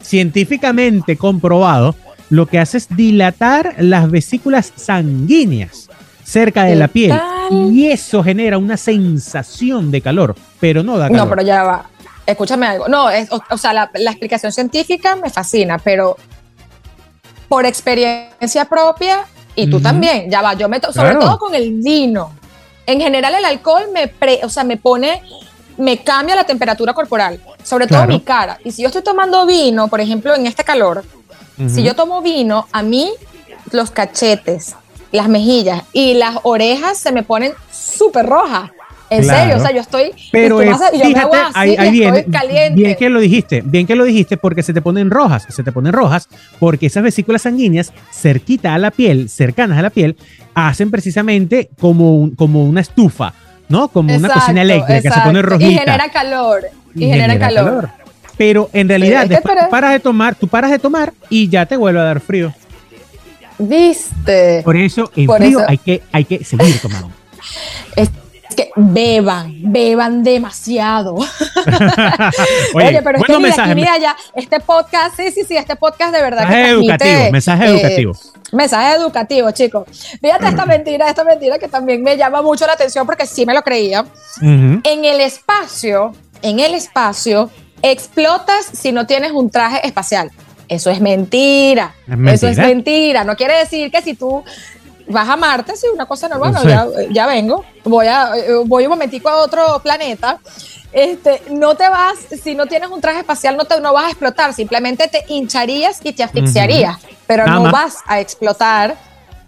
[0.03, 1.95] científicamente comprobado
[2.29, 5.89] lo que hace es dilatar las vesículas sanguíneas
[6.27, 7.15] cerca de la piel
[7.51, 11.25] y eso genera una sensación de calor, pero no da calor.
[11.25, 11.87] No, pero ya va.
[12.27, 12.89] Escúchame algo.
[12.89, 13.07] No,
[13.51, 16.17] o, sea, la, explicación científica me fascina, pero
[17.49, 22.33] por experiencia propia y tú también, ya va, yo me sobre todo con el vino.
[22.85, 24.13] En general el alcohol me
[24.43, 25.23] o sea, me pone
[25.79, 28.59] me cambia la temperatura corporal, sobre todo mi cara.
[28.65, 31.05] Y si yo estoy tomando vino, por ejemplo, en este calor,
[31.69, 33.11] si yo tomo vino, a mí
[33.71, 34.75] los cachetes,
[35.13, 38.71] las mejillas y las orejas se me ponen súper rojas.
[39.09, 40.11] En serio, o sea, yo estoy.
[40.33, 41.01] Pero fíjate,
[41.55, 42.27] ahí, viene.
[42.75, 45.71] Bien que lo dijiste, bien que lo dijiste, porque se te ponen rojas, se te
[45.71, 50.17] ponen rojas, porque esas vesículas sanguíneas cerquita a la piel, cercanas a la piel,
[50.55, 53.33] hacen precisamente como, como una estufa,
[53.69, 53.89] ¿no?
[53.89, 55.71] Como una cocina eléctrica, que se pone rojita.
[55.71, 56.65] Y genera calor.
[56.95, 57.91] Y, genera, calor.
[58.37, 62.01] Pero en realidad, después paras de tomar, tú paras de tomar y ya te vuelve
[62.01, 62.53] a dar frío.
[63.59, 64.63] ¿Viste?
[64.63, 67.11] Por eso, en frío Hay, que, hay que seguir tomando.
[67.97, 68.11] Es
[68.55, 71.15] que beban, beban demasiado.
[72.75, 76.23] Oye, pero es que mensaje, aquí, mira, este podcast, sí, sí, sí, este podcast de
[76.23, 78.13] verdad mensaje educativo, mensaje eh, educativo.
[78.53, 79.89] Mensaje educativo, chicos.
[80.23, 83.53] Fíjate esta mentira, esta mentira que también me llama mucho la atención porque sí me
[83.53, 84.07] lo creía.
[84.41, 87.51] En el espacio, en el espacio,
[87.83, 90.31] explotas si no tienes un traje espacial.
[90.69, 91.95] Eso es mentira.
[92.27, 93.25] Eso es mentira.
[93.25, 94.43] No quiere decir que si tú
[95.09, 98.33] vas a Marte, sí, una cosa normal, ya, vengo, voy, a,
[98.65, 100.39] voy un momentico a otro planeta.
[100.93, 104.09] Este, no te vas, si no tienes un traje espacial, no, te, no vas a
[104.09, 108.97] explotar, simplemente te hincharías y te asfixiarías, pero no vas a explotar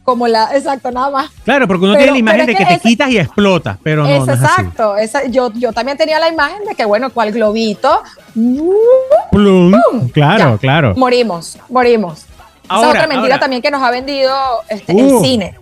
[0.09, 1.31] como la, exacto, nada más.
[1.45, 4.09] Claro, porque uno tiene la imagen de que, te quitas y explotas, pero no.
[4.09, 4.95] Es, exacto,
[5.29, 8.03] yo, yo también tenía la imagen de que, bueno, cual globito.
[8.33, 9.75] Plum,
[10.11, 10.95] claro, claro.
[10.97, 12.25] Morimos, morimos.
[12.65, 14.35] esa es otra mentira también que nos ha vendido
[14.71, 15.55] este, el cine.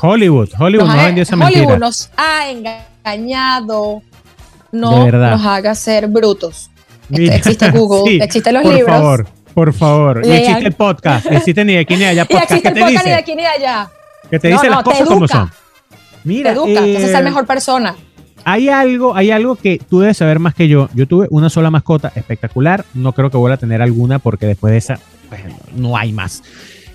[0.00, 1.62] Hollywood, Hollywood nos, ha vendido esa mentira.
[1.62, 4.02] Hollywood nos ha engañado,
[4.72, 6.70] no nos haga ser brutos.
[7.08, 8.84] Este, existe Google, existen los libros.
[8.84, 10.22] Por favor por favor.
[10.24, 11.26] Y existe el podcast.
[11.26, 12.24] Existe ni de aquí ni de allá.
[12.28, 13.90] Podcast, y existe el podcast ni de aquí ni de allá.
[14.30, 15.50] Que te dice las cosas como son.
[16.24, 17.94] Mira, te educa, eh, ser mejor persona.
[18.44, 20.88] Hay algo, hay algo que tú debes saber más que yo.
[20.94, 22.84] Yo tuve una sola mascota espectacular.
[22.94, 25.42] No creo que vuelva a tener alguna porque después de esa pues,
[25.74, 26.42] no hay más.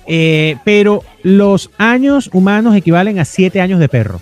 [0.05, 4.21] Eh, pero los años humanos equivalen a siete años de perro.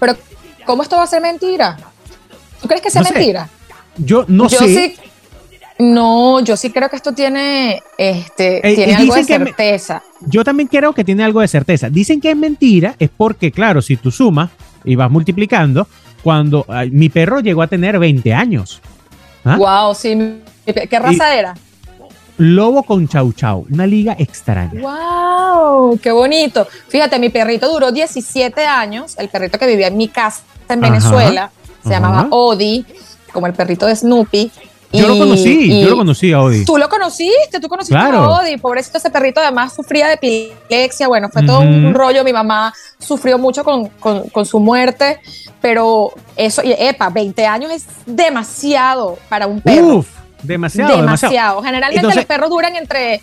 [0.00, 0.16] Pero,
[0.66, 1.76] ¿cómo esto va a ser mentira?
[2.60, 3.48] ¿Tú crees que sea mentira?
[3.96, 4.66] Yo no yo sé.
[4.66, 4.94] Sí,
[5.78, 10.02] no, yo sí creo que esto tiene, este, eh, tiene algo de certeza.
[10.20, 11.88] yo también creo que tiene algo de certeza.
[11.88, 14.50] Dicen que es mentira, es porque, claro, si tú sumas
[14.84, 15.86] y vas multiplicando,
[16.22, 18.80] cuando mi perro llegó a tener 20 años.
[19.44, 19.92] Wow, ¿Ah?
[19.94, 20.42] sí.
[20.66, 21.54] ¿Qué raza era?
[22.38, 24.80] Lobo con chau chau, una liga extraña.
[24.80, 25.98] ¡Wow!
[26.00, 26.68] ¡Qué bonito!
[26.88, 31.50] Fíjate, mi perrito duró 17 años, el perrito que vivía en mi casa en Venezuela,
[31.82, 32.84] se llamaba Odi,
[33.32, 34.52] como el perrito de Snoopy.
[34.92, 36.64] Yo lo conocí, yo lo conocí a Odi.
[36.64, 38.56] Tú lo conociste, tú conociste a Odi.
[38.56, 41.08] Pobrecito ese perrito, además sufría de epilepsia.
[41.08, 42.24] Bueno, fue todo un rollo.
[42.24, 45.20] Mi mamá sufrió mucho con, con, su muerte,
[45.60, 49.96] pero eso, epa, 20 años es demasiado para un perro.
[49.96, 50.08] Uf,
[50.42, 50.96] demasiado.
[50.96, 51.62] Demasiado.
[51.62, 53.20] Generalmente los perros duran entre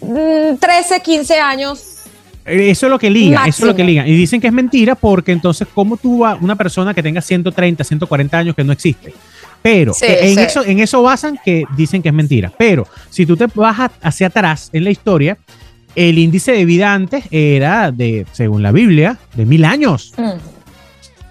[0.00, 1.99] 13, mm, 15 años
[2.44, 4.06] eso es lo que liga, eso es lo que liga.
[4.06, 7.84] Y dicen que es mentira porque entonces, ¿cómo tú vas una persona que tenga 130,
[7.84, 9.12] 140 años que no existe?
[9.62, 12.50] Pero en, Eso, en eso basan que dicen que es mentira.
[12.56, 15.36] Pero si tú te vas hacia atrás en la historia,
[15.94, 20.14] el índice de vida antes era de, según la Biblia, de mil años.
[20.16, 20.38] Mm.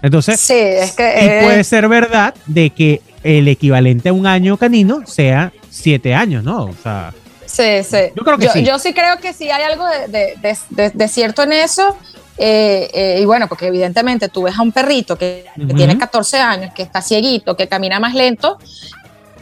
[0.02, 5.02] Entonces, sí, es que, puede ser verdad de que el equivalente a un año canino
[5.06, 6.64] sea siete años, ¿no?
[6.64, 7.12] O sea,
[7.50, 7.98] sí, sí.
[8.16, 8.64] Yo creo que sí.
[8.64, 11.96] Yo sí creo que sí hay algo de cierto en eso.
[12.42, 15.44] Eh, eh, y bueno, porque evidentemente tú ves a un perrito que,
[15.76, 18.56] tiene 14 años, que está cieguito, que camina más lento,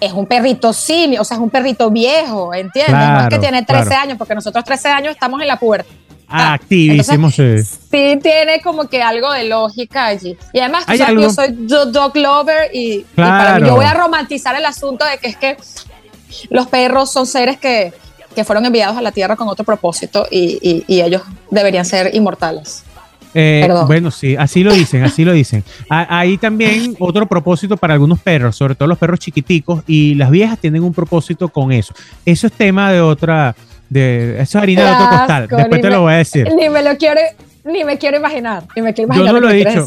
[0.00, 2.96] es un perrito sí, o sea, es un perrito viejo, ¿entiendes?
[2.96, 5.88] no es que tiene 13 años, porque nosotros 13 años estamos en la puerta.
[6.26, 7.36] Ah, activísimos.
[7.36, 7.62] sí.
[7.88, 10.36] tiene como que algo de lógica allí.
[10.52, 14.56] Y además, tú sabes, yo soy dog lover y, para mí yo voy a romantizar
[14.56, 15.56] el asunto de que es que
[16.50, 17.92] los perros son seres que,
[18.34, 22.84] que fueron enviados a la Tierra con otro propósito y, y ellos deberían ser inmortales.
[23.34, 25.62] Eh, bueno, sí, así lo dicen, así lo dicen.
[25.88, 30.58] Hay también otro propósito para algunos perros, sobre todo los perros chiquiticos, y las viejas
[30.58, 31.94] tienen un propósito con eso.
[32.24, 33.54] Eso es tema de otra,
[33.88, 35.48] de, eso es harina de otro costal.
[35.48, 36.48] Después te lo voy a decir.
[36.54, 37.20] Ni me lo quiero,
[37.64, 39.86] ni me quiero imaginar, ni me quiero imaginar yo no lo, he dicho.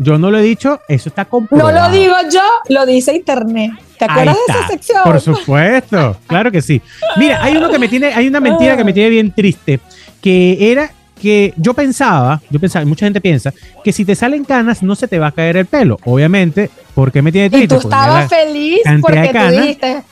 [0.00, 1.72] Yo no lo he dicho, eso está comprobado.
[1.72, 3.72] No lo digo yo, lo dice internet.
[3.98, 5.02] ¿Te acuerdas de esa sección?
[5.04, 6.80] Por supuesto, claro que sí.
[7.16, 9.78] Mira, hay uno que me tiene, hay una mentira que me tiene bien triste,
[10.22, 13.52] que era que yo pensaba, yo pensaba, mucha gente piensa,
[13.84, 15.98] que si te salen canas no se te va a caer el pelo.
[16.04, 17.74] Obviamente, ¿por qué me tiene triste?
[17.74, 20.02] Y tú estabas feliz porque tú dijiste,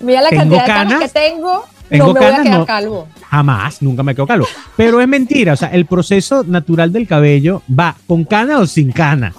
[0.00, 3.08] mira la cantidad de canas que tengo, tengo no me canas, voy a quedar calvo.
[3.28, 4.46] Jamás, nunca me quedo calvo.
[4.76, 8.92] Pero es mentira, o sea, el proceso natural del cabello va con cana o sin
[8.92, 9.32] cana.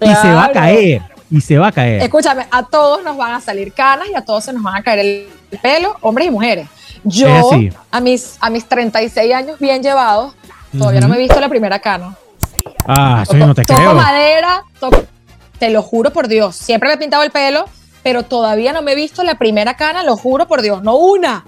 [0.00, 2.02] Y se va a caer, y se va a caer.
[2.02, 4.82] Escúchame, a todos nos van a salir canas y a todos se nos van a
[4.82, 6.68] caer el pelo, hombres y mujeres.
[7.04, 7.50] Yo,
[7.90, 10.34] a mis, a mis 36 años bien llevados,
[10.76, 12.16] todavía no me he visto la primera cana.
[12.86, 14.62] Ah, eso no te toco madera,
[15.58, 16.56] te lo juro por Dios.
[16.56, 17.66] Siempre me he pintado el pelo,
[18.02, 21.44] pero todavía no me he visto la primera cana, lo juro por Dios, no una.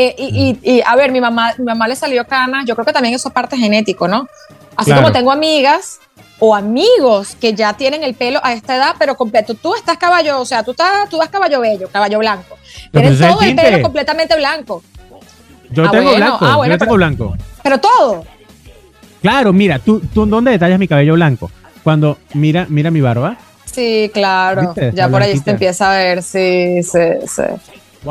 [0.00, 0.14] Eh,
[0.62, 3.28] y, a ver, mi mamá, mi mamá le salió cana, yo creo que también eso
[3.28, 4.28] es parte genético, ¿no?
[4.76, 5.98] Así como tengo amigas
[6.38, 9.54] o amigos que ya tienen el pelo a esta edad, pero completo.
[9.54, 12.56] Tú estás caballo, o sea, tú estás, tú das caballo bello, caballo blanco.
[12.92, 14.84] Tienes todo el, pelo completamente blanco.
[15.70, 17.36] Yo ah, tengo blanco, ah, yo tengo blanco.
[17.64, 18.24] Pero todo.
[19.20, 21.50] Claro, mira, tú, tú dónde detallas mi cabello blanco.
[21.82, 23.36] Cuando mira, mira mi barba.
[23.64, 24.74] Sí, claro.
[24.94, 27.42] Ya por ahí se empieza a ver, sí, sí, sí.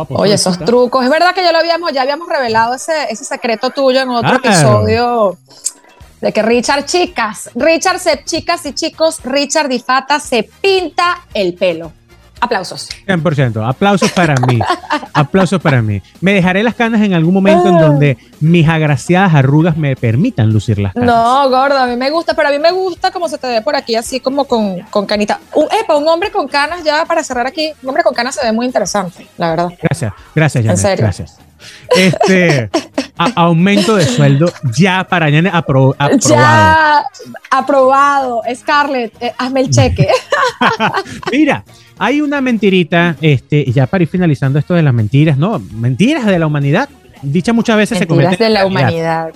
[0.09, 1.03] Oye, esos trucos.
[1.03, 4.35] Es verdad que ya lo habíamos, ya habíamos revelado ese, ese secreto tuyo en otro
[4.35, 5.37] episodio
[6.21, 11.91] de que Richard, chicas, Richard se, chicas y chicos, Richard Difata se pinta el pelo.
[12.39, 12.89] Aplausos.
[13.07, 13.67] 100%.
[13.67, 14.59] Aplausos para mí.
[15.13, 16.01] Aplausos para mí.
[16.21, 20.79] Me dejaré las canas en algún momento en donde mis agraciadas arrugas me permitan lucir
[20.79, 21.07] las canas.
[21.07, 23.61] No, gordo, a mí me gusta, pero a mí me gusta como se te ve
[23.61, 25.39] por aquí, así como con, con canita.
[25.53, 28.45] Un, epa, un hombre con canas, ya para cerrar aquí, un hombre con canas se
[28.45, 29.69] ve muy interesante, la verdad.
[29.81, 31.03] Gracias, gracias, Janet, En serio.
[31.03, 31.37] Gracias.
[31.95, 32.69] Este
[33.17, 36.17] aumento de sueldo ya para Janet aprobado.
[36.19, 37.05] Ya
[37.49, 38.41] aprobado.
[38.55, 40.07] Scarlett, eh, hazme el cheque.
[41.31, 41.63] Mira,
[41.99, 45.59] hay una mentirita, este, ya para ir finalizando esto de las mentiras, ¿no?
[45.59, 46.89] Mentiras de la humanidad.
[47.21, 48.37] Dicha muchas veces se cometen.
[48.37, 49.31] de la humanidad.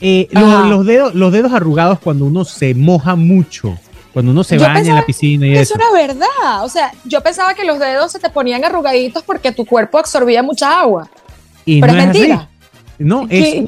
[0.00, 3.78] Eh, los, dedos, los dedos arrugados cuando uno se moja mucho,
[4.12, 5.74] cuando uno se baña en la piscina y eso.
[5.74, 6.64] Eso era verdad.
[6.64, 10.42] O sea, yo pensaba que los dedos se te ponían arrugaditos porque tu cuerpo absorbía
[10.42, 11.08] mucha agua.
[11.64, 12.48] Y Pero no es mentira.
[12.98, 13.64] No, es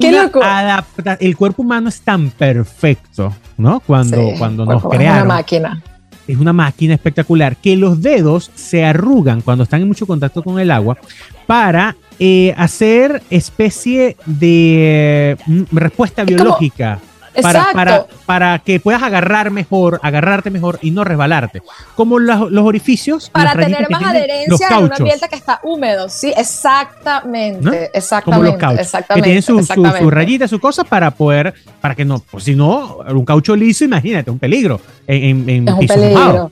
[1.19, 3.79] el cuerpo humano es tan perfecto, ¿no?
[3.81, 5.17] Cuando, cuando nos crearon.
[5.17, 5.83] Es una máquina
[6.27, 10.59] es una máquina espectacular que los dedos se arrugan cuando están en mucho contacto con
[10.59, 10.97] el agua
[11.45, 16.99] para eh, hacer especie de mm, respuesta biológica
[17.41, 21.61] para, para, para, que puedas agarrar mejor, agarrarte mejor y no resbalarte.
[21.95, 23.29] Como los, los orificios.
[23.29, 26.09] Para tener más adherencia en un ambiente que está húmedo.
[26.09, 27.91] Sí, exactamente.
[27.93, 28.57] Exactamente.
[28.59, 29.03] Como los cauchos.
[29.13, 32.99] Que tienen su, su, rayita, su cosa para poder, para que no, pues si no,
[33.07, 36.51] un caucho liso, imagínate, un peligro en, en, es un peligro.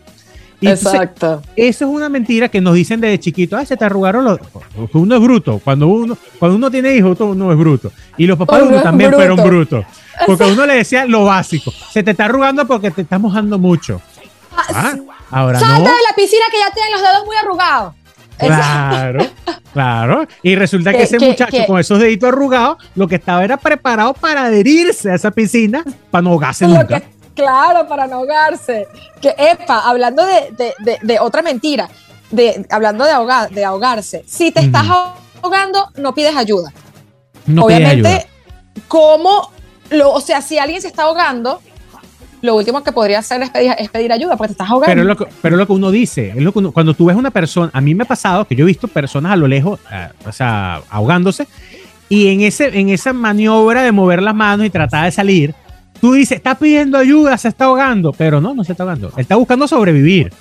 [0.72, 1.42] Exacto.
[1.56, 3.58] eso es una mentira que nos dicen desde chiquito.
[3.58, 4.40] Ah, se te arrugaron los.
[4.94, 5.60] Uno es bruto.
[5.64, 7.92] Cuando uno, cuando uno tiene hijos, uno es bruto.
[8.18, 9.86] Y los papás de uno también fueron brutos.
[10.26, 11.72] Porque uno le decía lo básico.
[11.92, 14.02] Se te está arrugando porque te está mojando mucho.
[14.56, 14.94] Ah, ah
[15.32, 17.94] ahora Salta de la piscina que ya tiene los dedos muy arrugados.
[18.38, 19.26] Claro,
[19.74, 20.28] claro.
[20.42, 24.46] Y resulta que, ese muchacho con esos deditos arrugados, lo que estaba era preparado para
[24.46, 27.02] adherirse a esa piscina para no ahogarse nunca.
[27.36, 28.88] claro, para no ahogarse.
[29.22, 31.90] Que, epa, hablando de, otra mentira,
[32.32, 34.86] de, hablando de, ahogar, de ahogarse, si te estás
[35.42, 36.74] ahogando, no pides ayuda.
[37.46, 38.34] No Obviamente, pides ayuda.
[38.88, 39.53] ¿cómo
[40.02, 41.62] o sea, si alguien se está ahogando,
[42.42, 44.92] lo último que podría hacer es pedir, ayuda porque te estás ahogando.
[44.92, 47.16] Pero es lo que, pero lo que uno dice, es lo que cuando tú ves
[47.16, 49.80] una persona, a mí me ha pasado que yo he visto personas a lo lejos,
[49.92, 51.48] eh, o sea, ahogándose,
[52.10, 55.56] y en, ese, en esa maniobra de mover las manos y tratar de salir,
[56.02, 59.36] tú dices, está pidiendo ayuda, se está ahogando, pero no, no se está ahogando, está
[59.36, 60.34] buscando sobrevivir.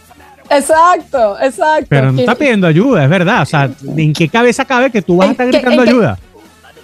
[0.50, 1.86] Exacto, exacto.
[1.88, 3.42] Pero no está pidiendo ayuda, es verdad.
[3.42, 6.18] O sea, ¿en qué cabeza cabe que tú vas a estar gritando ayuda?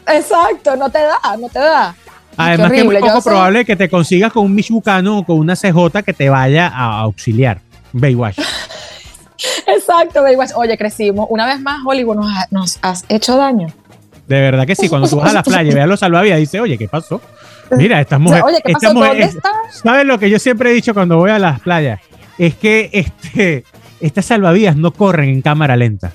[0.06, 1.94] Exacto, no te da, no te da.
[2.38, 5.56] Además que es muy poco probable que te consigas con un Michoacano o con una
[5.56, 7.60] CJ que te vaya a auxiliar.
[7.92, 8.38] Baywatch.
[9.66, 10.52] Exacto, Baywatch.
[10.54, 11.26] Oye, crecimos.
[11.30, 13.68] Una vez más, Hollywood, nos, nos has hecho daño.
[14.26, 14.88] De verdad que sí.
[14.88, 17.20] Cuando tú vas a la playa y veas los salvavidas, dices, oye, ¿qué pasó?
[17.70, 18.44] Mira, estas mujeres.
[18.44, 18.94] Oye, ¿qué pasó?
[18.94, 19.50] ¿Dónde está?
[19.70, 22.00] ¿Sabes lo que yo siempre he dicho cuando voy a las playas?
[22.38, 23.64] Es que este,
[24.00, 26.12] estas salvavidas no corren en cámara lenta.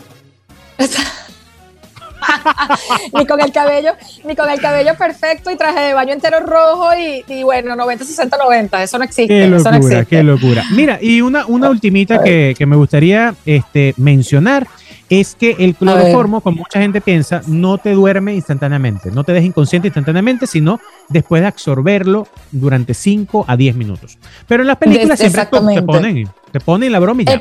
[3.14, 3.94] ni con el cabello,
[4.24, 6.90] ni con el cabello perfecto y traje de baño entero rojo
[7.28, 8.84] y, bueno, 90, 60, 90.
[8.84, 9.28] Eso no existe.
[9.28, 10.64] Qué locura, eso qué locura.
[10.72, 14.68] Mira, y una, una ultimita que, me gustaría este, mencionar
[15.10, 19.46] es que el cloroformo, como mucha gente piensa, no te duerme instantáneamente, no te deja
[19.46, 20.80] inconsciente instantáneamente, sino
[21.10, 24.18] después de absorberlo durante 5 a 10 minutos.
[24.48, 27.34] Pero en las películas siempre te ponen, te ponen la broma y ya.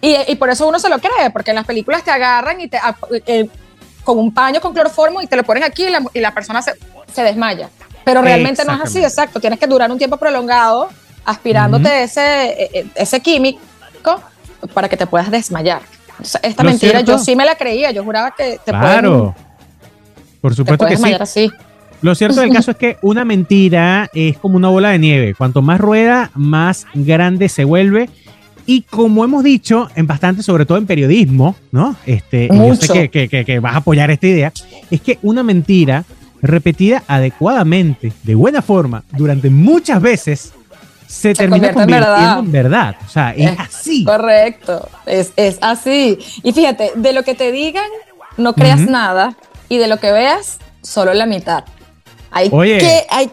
[0.00, 2.68] Eh, y, por eso uno se lo cree, porque en las películas te agarran y
[2.68, 2.78] te,
[3.26, 3.48] eh,
[4.08, 5.84] con un paño con cloroformo y te lo ponen aquí
[6.14, 7.68] y la, persona se, desmaya.
[8.04, 9.38] Pero realmente no es así, exacto.
[9.38, 10.88] Tienes que durar un tiempo prolongado
[11.26, 13.60] aspirándote ese, e, ese químico
[14.72, 15.82] para que te puedas desmayar.
[16.40, 19.34] Esta mentira yo sí me la creía, yo juraba que te Claro.
[20.40, 21.12] Por supuesto que sí.
[21.12, 21.52] Así.
[22.00, 25.34] Lo cierto del caso es que una mentira es como una bola de nieve.
[25.34, 28.08] Cuanto más rueda, más grande se vuelve.
[28.68, 31.96] Y como hemos dicho en bastante, sobre todo en periodismo, ¿no?
[32.04, 34.52] Este, yo sé que, que, que, vas a apoyar esta idea,
[34.90, 36.04] es que una mentira
[36.42, 40.52] repetida adecuadamente, de buena forma, durante muchas veces,
[41.06, 42.96] se, termina convirtiendo en verdad.
[43.06, 44.04] O sea, es, así.
[44.04, 46.18] Correcto, es, es, así.
[46.42, 47.88] Y fíjate, de lo que te digan,
[48.36, 49.34] no creas nada,
[49.70, 51.64] y de lo que veas, solo la mitad.
[52.30, 53.30] Hay que, hay,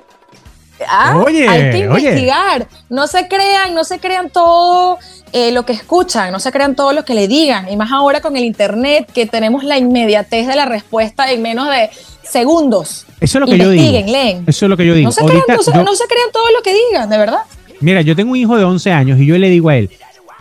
[0.88, 2.68] ah, hay que investigar.
[2.90, 4.98] No se crean, no se crean todo
[5.32, 7.70] eh, lo que escuchan, no se crean todo lo que le digan.
[7.70, 11.70] Y más ahora con el internet, que tenemos la inmediatez de la respuesta en menos
[11.70, 11.90] de
[12.24, 13.06] segundos.
[13.20, 14.06] Eso es lo que yo digo.
[14.06, 14.44] Leen.
[14.48, 15.08] Eso es lo que yo digo.
[15.08, 17.42] No se, crean, no se crean todo lo que digan, de verdad.
[17.80, 19.90] Mira, yo tengo un hijo de 11 años y yo le digo a él,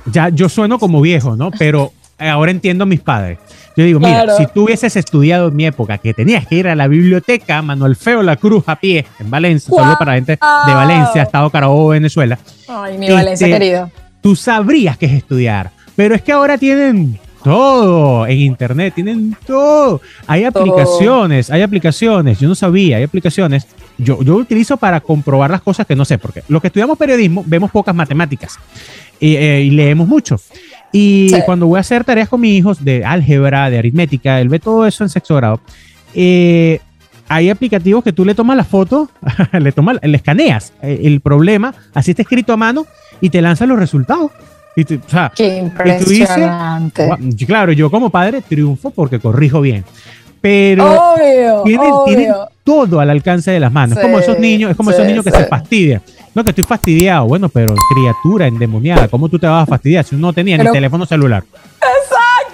[0.07, 1.51] ya yo sueno como viejo, ¿no?
[1.51, 3.39] Pero ahora entiendo a mis padres.
[3.77, 6.75] Yo digo, mira, si tú hubieses estudiado en mi época, que tenías que ir a
[6.75, 11.23] la biblioteca Manuel Feo La Cruz a pie en Valencia, solo para gente de Valencia,
[11.23, 12.39] Estado Carabobo, Venezuela.
[12.69, 13.91] Ay, mi Valencia este, querido.
[14.21, 15.71] Tú sabrías qué es estudiar.
[15.97, 20.01] Pero es que ahora tienen todo en internet, tienen todo.
[20.27, 23.67] Hay aplicaciones, hay aplicaciones, yo no sabía, hay aplicaciones.
[23.99, 27.45] Yo, yo utilizo para comprobar las cosas que no sé, porque los que estudiamos periodismo
[27.47, 28.59] vemos pocas matemáticas
[29.21, 30.37] y, eh, leemos mucho.
[30.97, 34.61] Y cuando voy a hacer tareas con mis hijos de álgebra, de aritmética, él ve
[34.61, 35.61] todo eso en sexto grado.
[36.15, 36.79] Eh,
[37.29, 39.11] hay aplicativos que tú le tomas la foto,
[39.53, 42.87] le, tomas, le escaneas eh, el problema, así está escrito a mano
[43.21, 44.31] y te lanza los resultados.
[44.77, 47.09] Y Qué impresionante.
[47.45, 49.85] claro, yo como padre triunfo porque corrijo bien.
[50.45, 51.15] Pero
[51.65, 52.31] tienen,
[52.65, 53.97] todo al alcance de las manos.
[53.97, 56.03] es como esos niños, es como esos niños que se fastidian.
[56.35, 57.27] No, que estoy fastidiado.
[57.27, 60.71] Bueno, pero criatura endemoniada, ¿cómo tú te vas a fastidiar si uno no tenía ni
[60.71, 61.45] teléfono celular?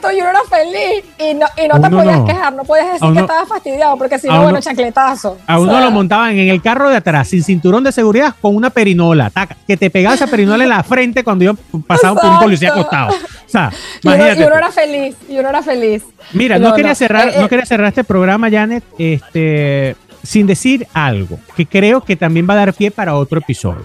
[0.00, 3.12] Exacto, y uno era feliz y no, y no te podías quejar, no podías decir
[3.12, 5.38] que estabas fastidiado porque si no, bueno, chancletazo.
[5.46, 8.70] A uno lo montaban en el carro de atrás sin cinturón de seguridad con una
[8.70, 9.30] perinola,
[9.66, 11.54] que te pegaba esa perinola en la frente cuando yo
[11.86, 13.10] pasaba por un policía acostado.
[13.12, 13.72] O sea,
[14.02, 16.04] y uno, y uno, era feliz, y uno era feliz.
[16.32, 17.48] Mira, no, quería cerrar, eh, no eh.
[17.48, 22.58] quería cerrar este programa, Janet, este sin decir algo que creo que también va a
[22.58, 23.84] dar pie para otro episodio.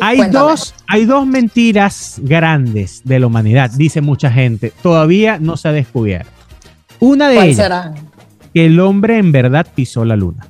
[0.00, 4.72] Hay dos, hay dos mentiras grandes de la humanidad, dice mucha gente.
[4.82, 6.30] Todavía no se ha descubierto.
[6.98, 7.92] Una de ellas,
[8.52, 10.46] que el hombre en verdad pisó la luna.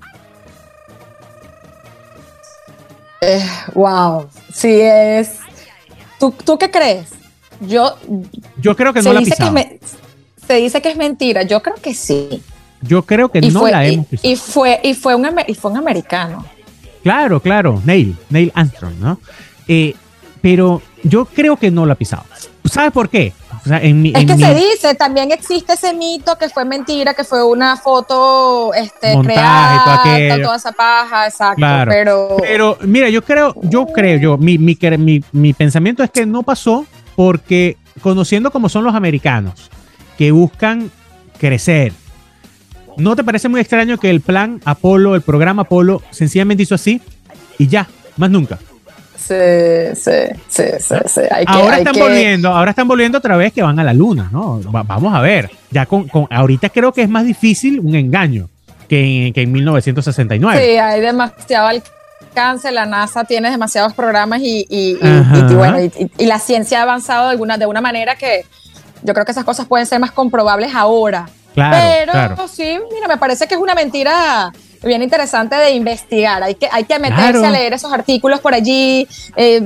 [3.20, 5.39] Eh, wow, sí es.
[6.20, 7.11] ¿Tú, ¿Tú, qué crees?
[7.61, 7.97] Yo,
[8.59, 9.55] yo creo que no la pisado.
[10.47, 11.43] se dice que es mentira.
[11.43, 12.43] Yo creo que sí.
[12.82, 14.32] Yo creo que no la hemos pisado.
[14.32, 16.45] Y fue, y fue, un, y fue un americano.
[17.07, 19.20] Claro, claro, Neil, Neil Armstrong, ¿no?
[19.68, 19.94] Eh,
[20.42, 22.24] pero yo creo que no la ha pisado.
[22.64, 23.32] ¿Sabes por qué?
[23.64, 28.74] es que se dice, también existe ese mito que fue mentira, que fue una foto
[28.74, 30.02] este, creada,
[30.42, 31.64] toda esa paja, exacto.
[31.86, 36.26] Pero, pero mira, yo creo, yo creo, yo, mi, mi, mi, mi pensamiento es que
[36.26, 39.70] no pasó porque conociendo cómo son los americanos,
[40.18, 40.90] que buscan
[41.38, 41.92] crecer,
[42.97, 47.01] ¿No te parece muy extraño que el plan Apolo, el programa Apolo, sencillamente hizo así
[47.59, 47.86] y ya,
[48.16, 48.59] más nunca?
[49.16, 49.34] Sí,
[49.94, 50.12] sí,
[50.49, 51.20] sí, sí.
[51.47, 54.61] ahora están volviendo, ahora están volviendo otra vez que van a la luna, ¿no?
[54.62, 55.51] vamos a ver.
[55.70, 58.49] Ya con, ahorita creo que es más difícil un engaño
[58.88, 60.64] que en, 1969.
[60.64, 64.97] Sí, hay demasiado alcance, la NASA tiene demasiados programas y, y,
[65.55, 68.44] bueno, y, la ciencia ha avanzado de alguna, de una manera que
[69.03, 71.28] yo creo que esas cosas pueden ser más comprobables ahora.
[71.57, 74.52] Pero sí, mira, me parece que es una mentira
[74.82, 76.42] bien interesante de investigar.
[76.42, 79.61] Hay que, hay que meterse a leer esos artículos por allí, eh,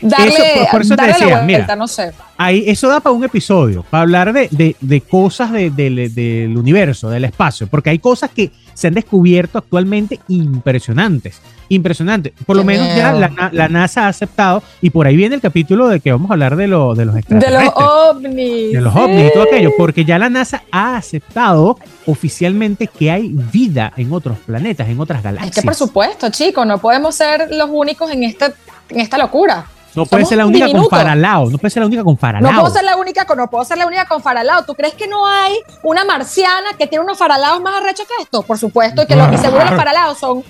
[0.00, 2.12] darle, por, eso te decía, mira, no sé.
[2.36, 7.66] Ahí, eso da para un episodio, para hablar de, de, cosas del universo, del espacio,
[7.68, 12.32] porque hay cosas que se han descubierto actualmente impresionantes impresionante.
[12.46, 16.00] Por lo menos ya la, NASA ha aceptado, y por ahí viene el capítulo de
[16.00, 17.62] que vamos a hablar de, lo, de los extraterrestres.
[17.62, 18.72] De los ovnis.
[18.72, 23.28] De los ovnis y todo aquello, porque ya la NASA ha aceptado oficialmente que hay
[23.28, 25.56] vida en otros planetas, en otras galaxias.
[25.56, 28.46] Es que por supuesto, chicos, no podemos ser los únicos en, este,
[28.88, 29.66] en esta locura.
[29.94, 31.50] No puede ser la única con Faralao.
[31.50, 32.52] No puede ser la única con Faralao.
[32.52, 34.64] No puedo ser la única con, no puedo ser la única con Faralao.
[34.64, 38.42] ¿Tú crees que no hay una marciana que tiene unos Faralaos más arrechos que esto?
[38.42, 40.42] Por supuesto, y que los, y seguro los Faralaos son,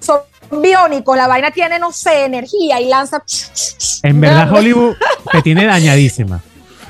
[0.00, 0.20] son
[0.50, 1.16] biónicos.
[1.16, 3.22] La vaina tiene, no sé, energía y lanza.
[4.02, 4.96] En verdad, Hollywood
[5.32, 6.40] te tiene dañadísima.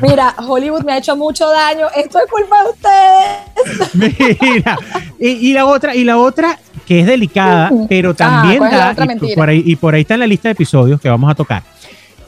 [0.01, 1.87] Mira, Hollywood me ha hecho mucho daño.
[1.95, 4.31] Esto es culpa de ustedes.
[4.41, 4.79] Mira,
[5.19, 9.63] y, la otra, y la otra que es delicada, pero también da, y por, ahí,
[9.65, 11.63] y por ahí está en la lista de episodios que vamos a tocar,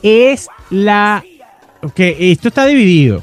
[0.02, 1.22] es la
[1.94, 3.22] que esto está dividido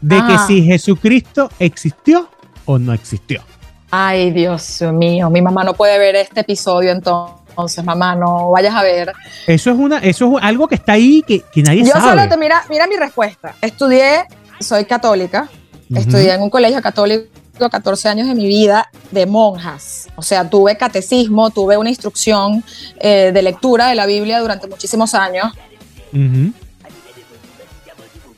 [0.00, 2.28] de que si Jesucristo existió
[2.64, 3.42] o no existió.
[3.90, 7.84] Ay, Dios mío, mi mamá no puede ver este episodio entonces.
[7.84, 9.12] mamá, no vayas a ver.
[9.46, 12.02] Eso es una, eso es algo que está ahí que, que nadie sabe.
[12.02, 13.54] Yo solo te mira, mira mi respuesta.
[13.60, 14.24] Estudié,
[14.60, 15.48] soy católica,
[15.94, 17.28] estudié en un colegio católico
[17.70, 20.08] 14 años de mi vida de monjas.
[20.16, 22.64] O sea, tuve catecismo, tuve una instrucción
[22.98, 25.52] eh, de lectura de la Biblia durante muchísimos años.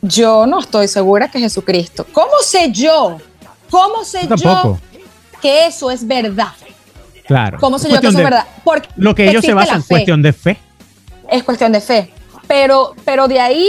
[0.03, 2.07] Yo no estoy segura que Jesucristo.
[2.13, 3.19] ¿Cómo sé yo?
[3.71, 4.79] ¿Cómo sé yo
[5.41, 6.53] que eso es verdad?
[7.27, 7.59] Claro.
[7.59, 8.47] ¿Cómo sé yo que eso es verdad?
[8.63, 10.59] Porque lo que ellos se basan es cuestión de fe.
[11.31, 12.13] Es cuestión de fe.
[12.47, 13.69] Pero, pero de ahí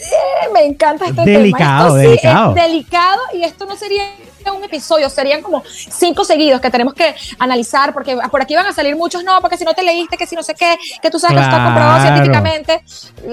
[0.00, 2.08] eh, me encanta este delicado, tema.
[2.08, 2.56] delicado.
[2.56, 4.02] es delicado y esto no sería
[4.48, 8.72] un episodio, serían como cinco seguidos que tenemos que analizar, porque por aquí van a
[8.72, 11.18] salir muchos, no, porque si no te leíste, que si no sé qué, que tú
[11.18, 12.82] sabes que está comprobado científicamente.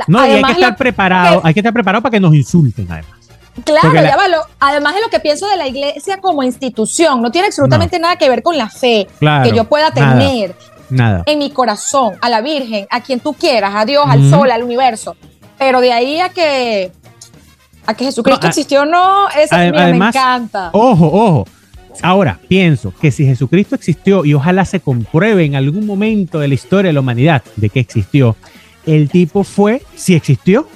[0.08, 3.12] No, y hay que estar preparado, hay que estar preparado para que nos insulten, además.
[3.64, 4.26] Claro, ya va,
[4.60, 8.30] además de lo que pienso de la iglesia como institución, no tiene absolutamente nada que
[8.30, 10.56] ver con la fe que yo pueda tener
[10.90, 14.52] nada, en mi corazón, a la Virgen, a quien tú quieras, a Dios, al sol,
[14.52, 15.16] al universo.
[15.58, 16.92] Pero de ahí a que
[17.88, 20.70] a que Jesucristo existió o no, esa me encanta.
[20.74, 21.48] Ojo, ojo.
[22.04, 26.54] Ahora, pienso que si Jesucristo existió y ojalá se compruebe en algún momento de la
[26.54, 28.36] historia de la humanidad de que existió,
[28.86, 30.68] el tipo fue, si existió,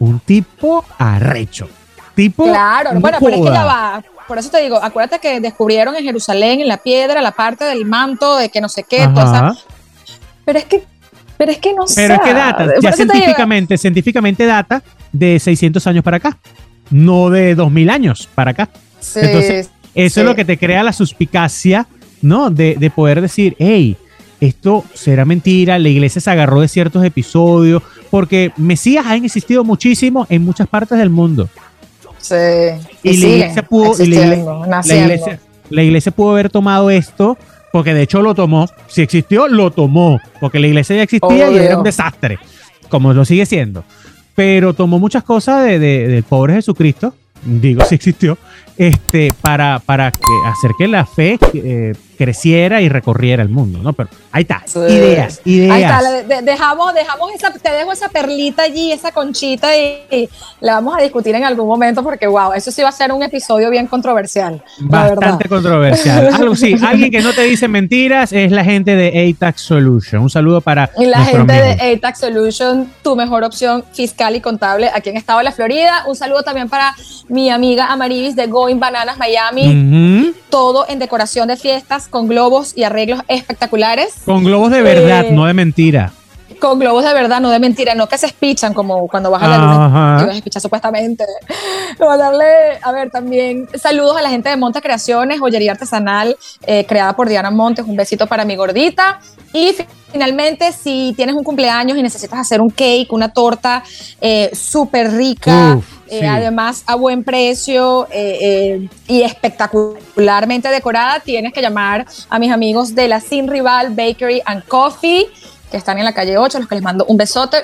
[0.00, 1.68] un tipo arrecho.
[2.14, 2.44] Tipo.
[2.44, 4.04] Claro, bueno, pero es que ya va.
[4.26, 7.84] Por eso te digo, acuérdate que descubrieron en Jerusalén, en la piedra, la parte del
[7.84, 9.08] manto, de que no sé qué,
[10.44, 10.84] Pero es que
[11.36, 12.02] pero es que no sé.
[12.02, 16.38] Pero es que data, ya científicamente, científicamente data de 600 años para acá,
[16.90, 18.70] no de 2000 años para acá.
[19.14, 21.86] Entonces, eso es lo que te crea la suspicacia,
[22.22, 22.50] ¿no?
[22.50, 23.96] De, de poder decir, hey,
[24.40, 30.26] esto será mentira, la iglesia se agarró de ciertos episodios, porque Mesías han existido muchísimo
[30.28, 31.48] en muchas partes del mundo.
[32.18, 32.34] Sí.
[33.02, 33.94] Y, la, iglesia pudo,
[35.70, 37.38] la iglesia pudo haber tomado esto
[37.72, 38.68] porque de hecho lo tomó.
[38.88, 42.38] Si existió, lo tomó, porque la iglesia ya existía y era un desastre,
[42.88, 43.84] como lo sigue siendo.
[44.36, 47.14] Pero tomó muchas cosas de, del pobre Jesucristo,
[47.44, 48.38] digo si existió,
[48.76, 53.92] este, para, para que, hacer que la fe eh, creciera y recorriera el mundo, ¿no?
[53.92, 55.74] Pero ahí está, ideas, ideas.
[55.74, 60.28] Ahí está, dejamos, dejamos esa, te dejo esa perlita allí, esa conchita y,
[60.60, 63.22] la vamos a discutir en algún momento porque, wow, eso sí va a ser un
[63.22, 64.62] episodio bien controversial.
[64.80, 66.28] Bastante controversial.
[66.34, 70.22] Algo sí, alguien que no te dice mentiras es la gente de ATAX Solution.
[70.22, 74.90] Un saludo para y la gente de ATAX Solution, tu mejor opción fiscal y contable
[74.94, 76.04] aquí en Estado de la Florida.
[76.06, 76.94] Un saludo también para
[77.28, 80.34] mi amiga Amarilis de Going Bananas Miami.
[80.50, 84.14] Todo en decoración de fiestas con globos y arreglos espectaculares.
[84.24, 86.12] Con globos de verdad, eh, no de mentira.
[86.60, 89.48] Con globos de verdad, no de mentira, no que se espichan como cuando vas a
[89.48, 90.32] la luna.
[90.32, 91.24] espichar supuestamente.
[92.00, 96.36] a darle, a ver, también saludos a la gente de Monte Creaciones, joyería artesanal
[96.66, 97.84] eh, creada por Diana Montes.
[97.86, 99.20] Un besito para mi gordita.
[99.52, 99.74] Y
[100.12, 103.82] finalmente, si tienes un cumpleaños y necesitas hacer un cake, una torta
[104.20, 105.78] eh, súper rica,
[106.08, 112.94] eh, además a buen precio eh, y espectacularmente decorada, tienes que llamar a mis amigos
[112.94, 115.26] de la Sin Rival Bakery and Coffee,
[115.70, 117.58] que están en la calle 8, a los que les mando un besote.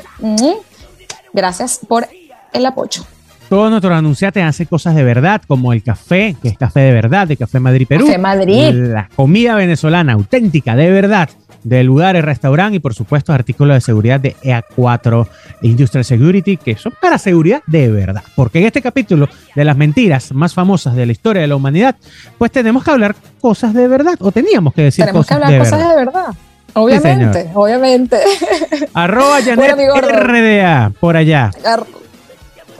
[1.33, 2.09] Gracias por
[2.53, 3.05] el apoyo.
[3.49, 7.29] Todos nuestros anunciantes hacen cosas de verdad, como el café, que es café de verdad,
[7.29, 8.07] de Café Madrid Perú.
[8.07, 8.71] Café Madrid.
[8.73, 11.29] La comida venezolana auténtica, de verdad
[11.65, 15.29] de lugares, restaurante y por supuesto artículos de seguridad de EA4
[15.63, 18.23] Industrial Security que son para seguridad de verdad.
[18.35, 21.97] Porque en este capítulo de las mentiras más famosas de la historia de la humanidad,
[22.39, 25.89] pues tenemos que hablar cosas de verdad o teníamos que decir cosas, que hablar cosas
[25.89, 26.35] de verdad.
[26.75, 28.19] Obviamente, obviamente.
[28.95, 31.51] Arroba Janet RDA, por allá.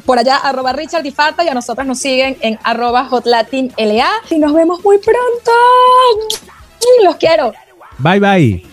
[0.07, 4.09] por allá, arroba Richard y Fata, y a nosotros nos siguen en arroba HotLatinLA.
[4.31, 5.53] Y nos vemos muy pronto.
[7.05, 7.53] Los quiero.
[7.99, 8.67] Bye bye.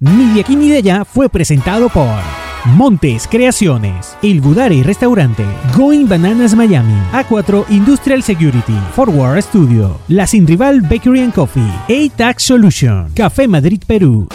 [0.00, 5.44] Ni de aquí ni de allá fue presentado por Montes Creaciones, El Budari Restaurante,
[5.76, 12.42] Going Bananas Miami, A4 Industrial Security, Forward Studio, La Sin Rival Bakery and Coffee, A-Tax
[12.42, 14.26] Solution, Café Madrid Perú.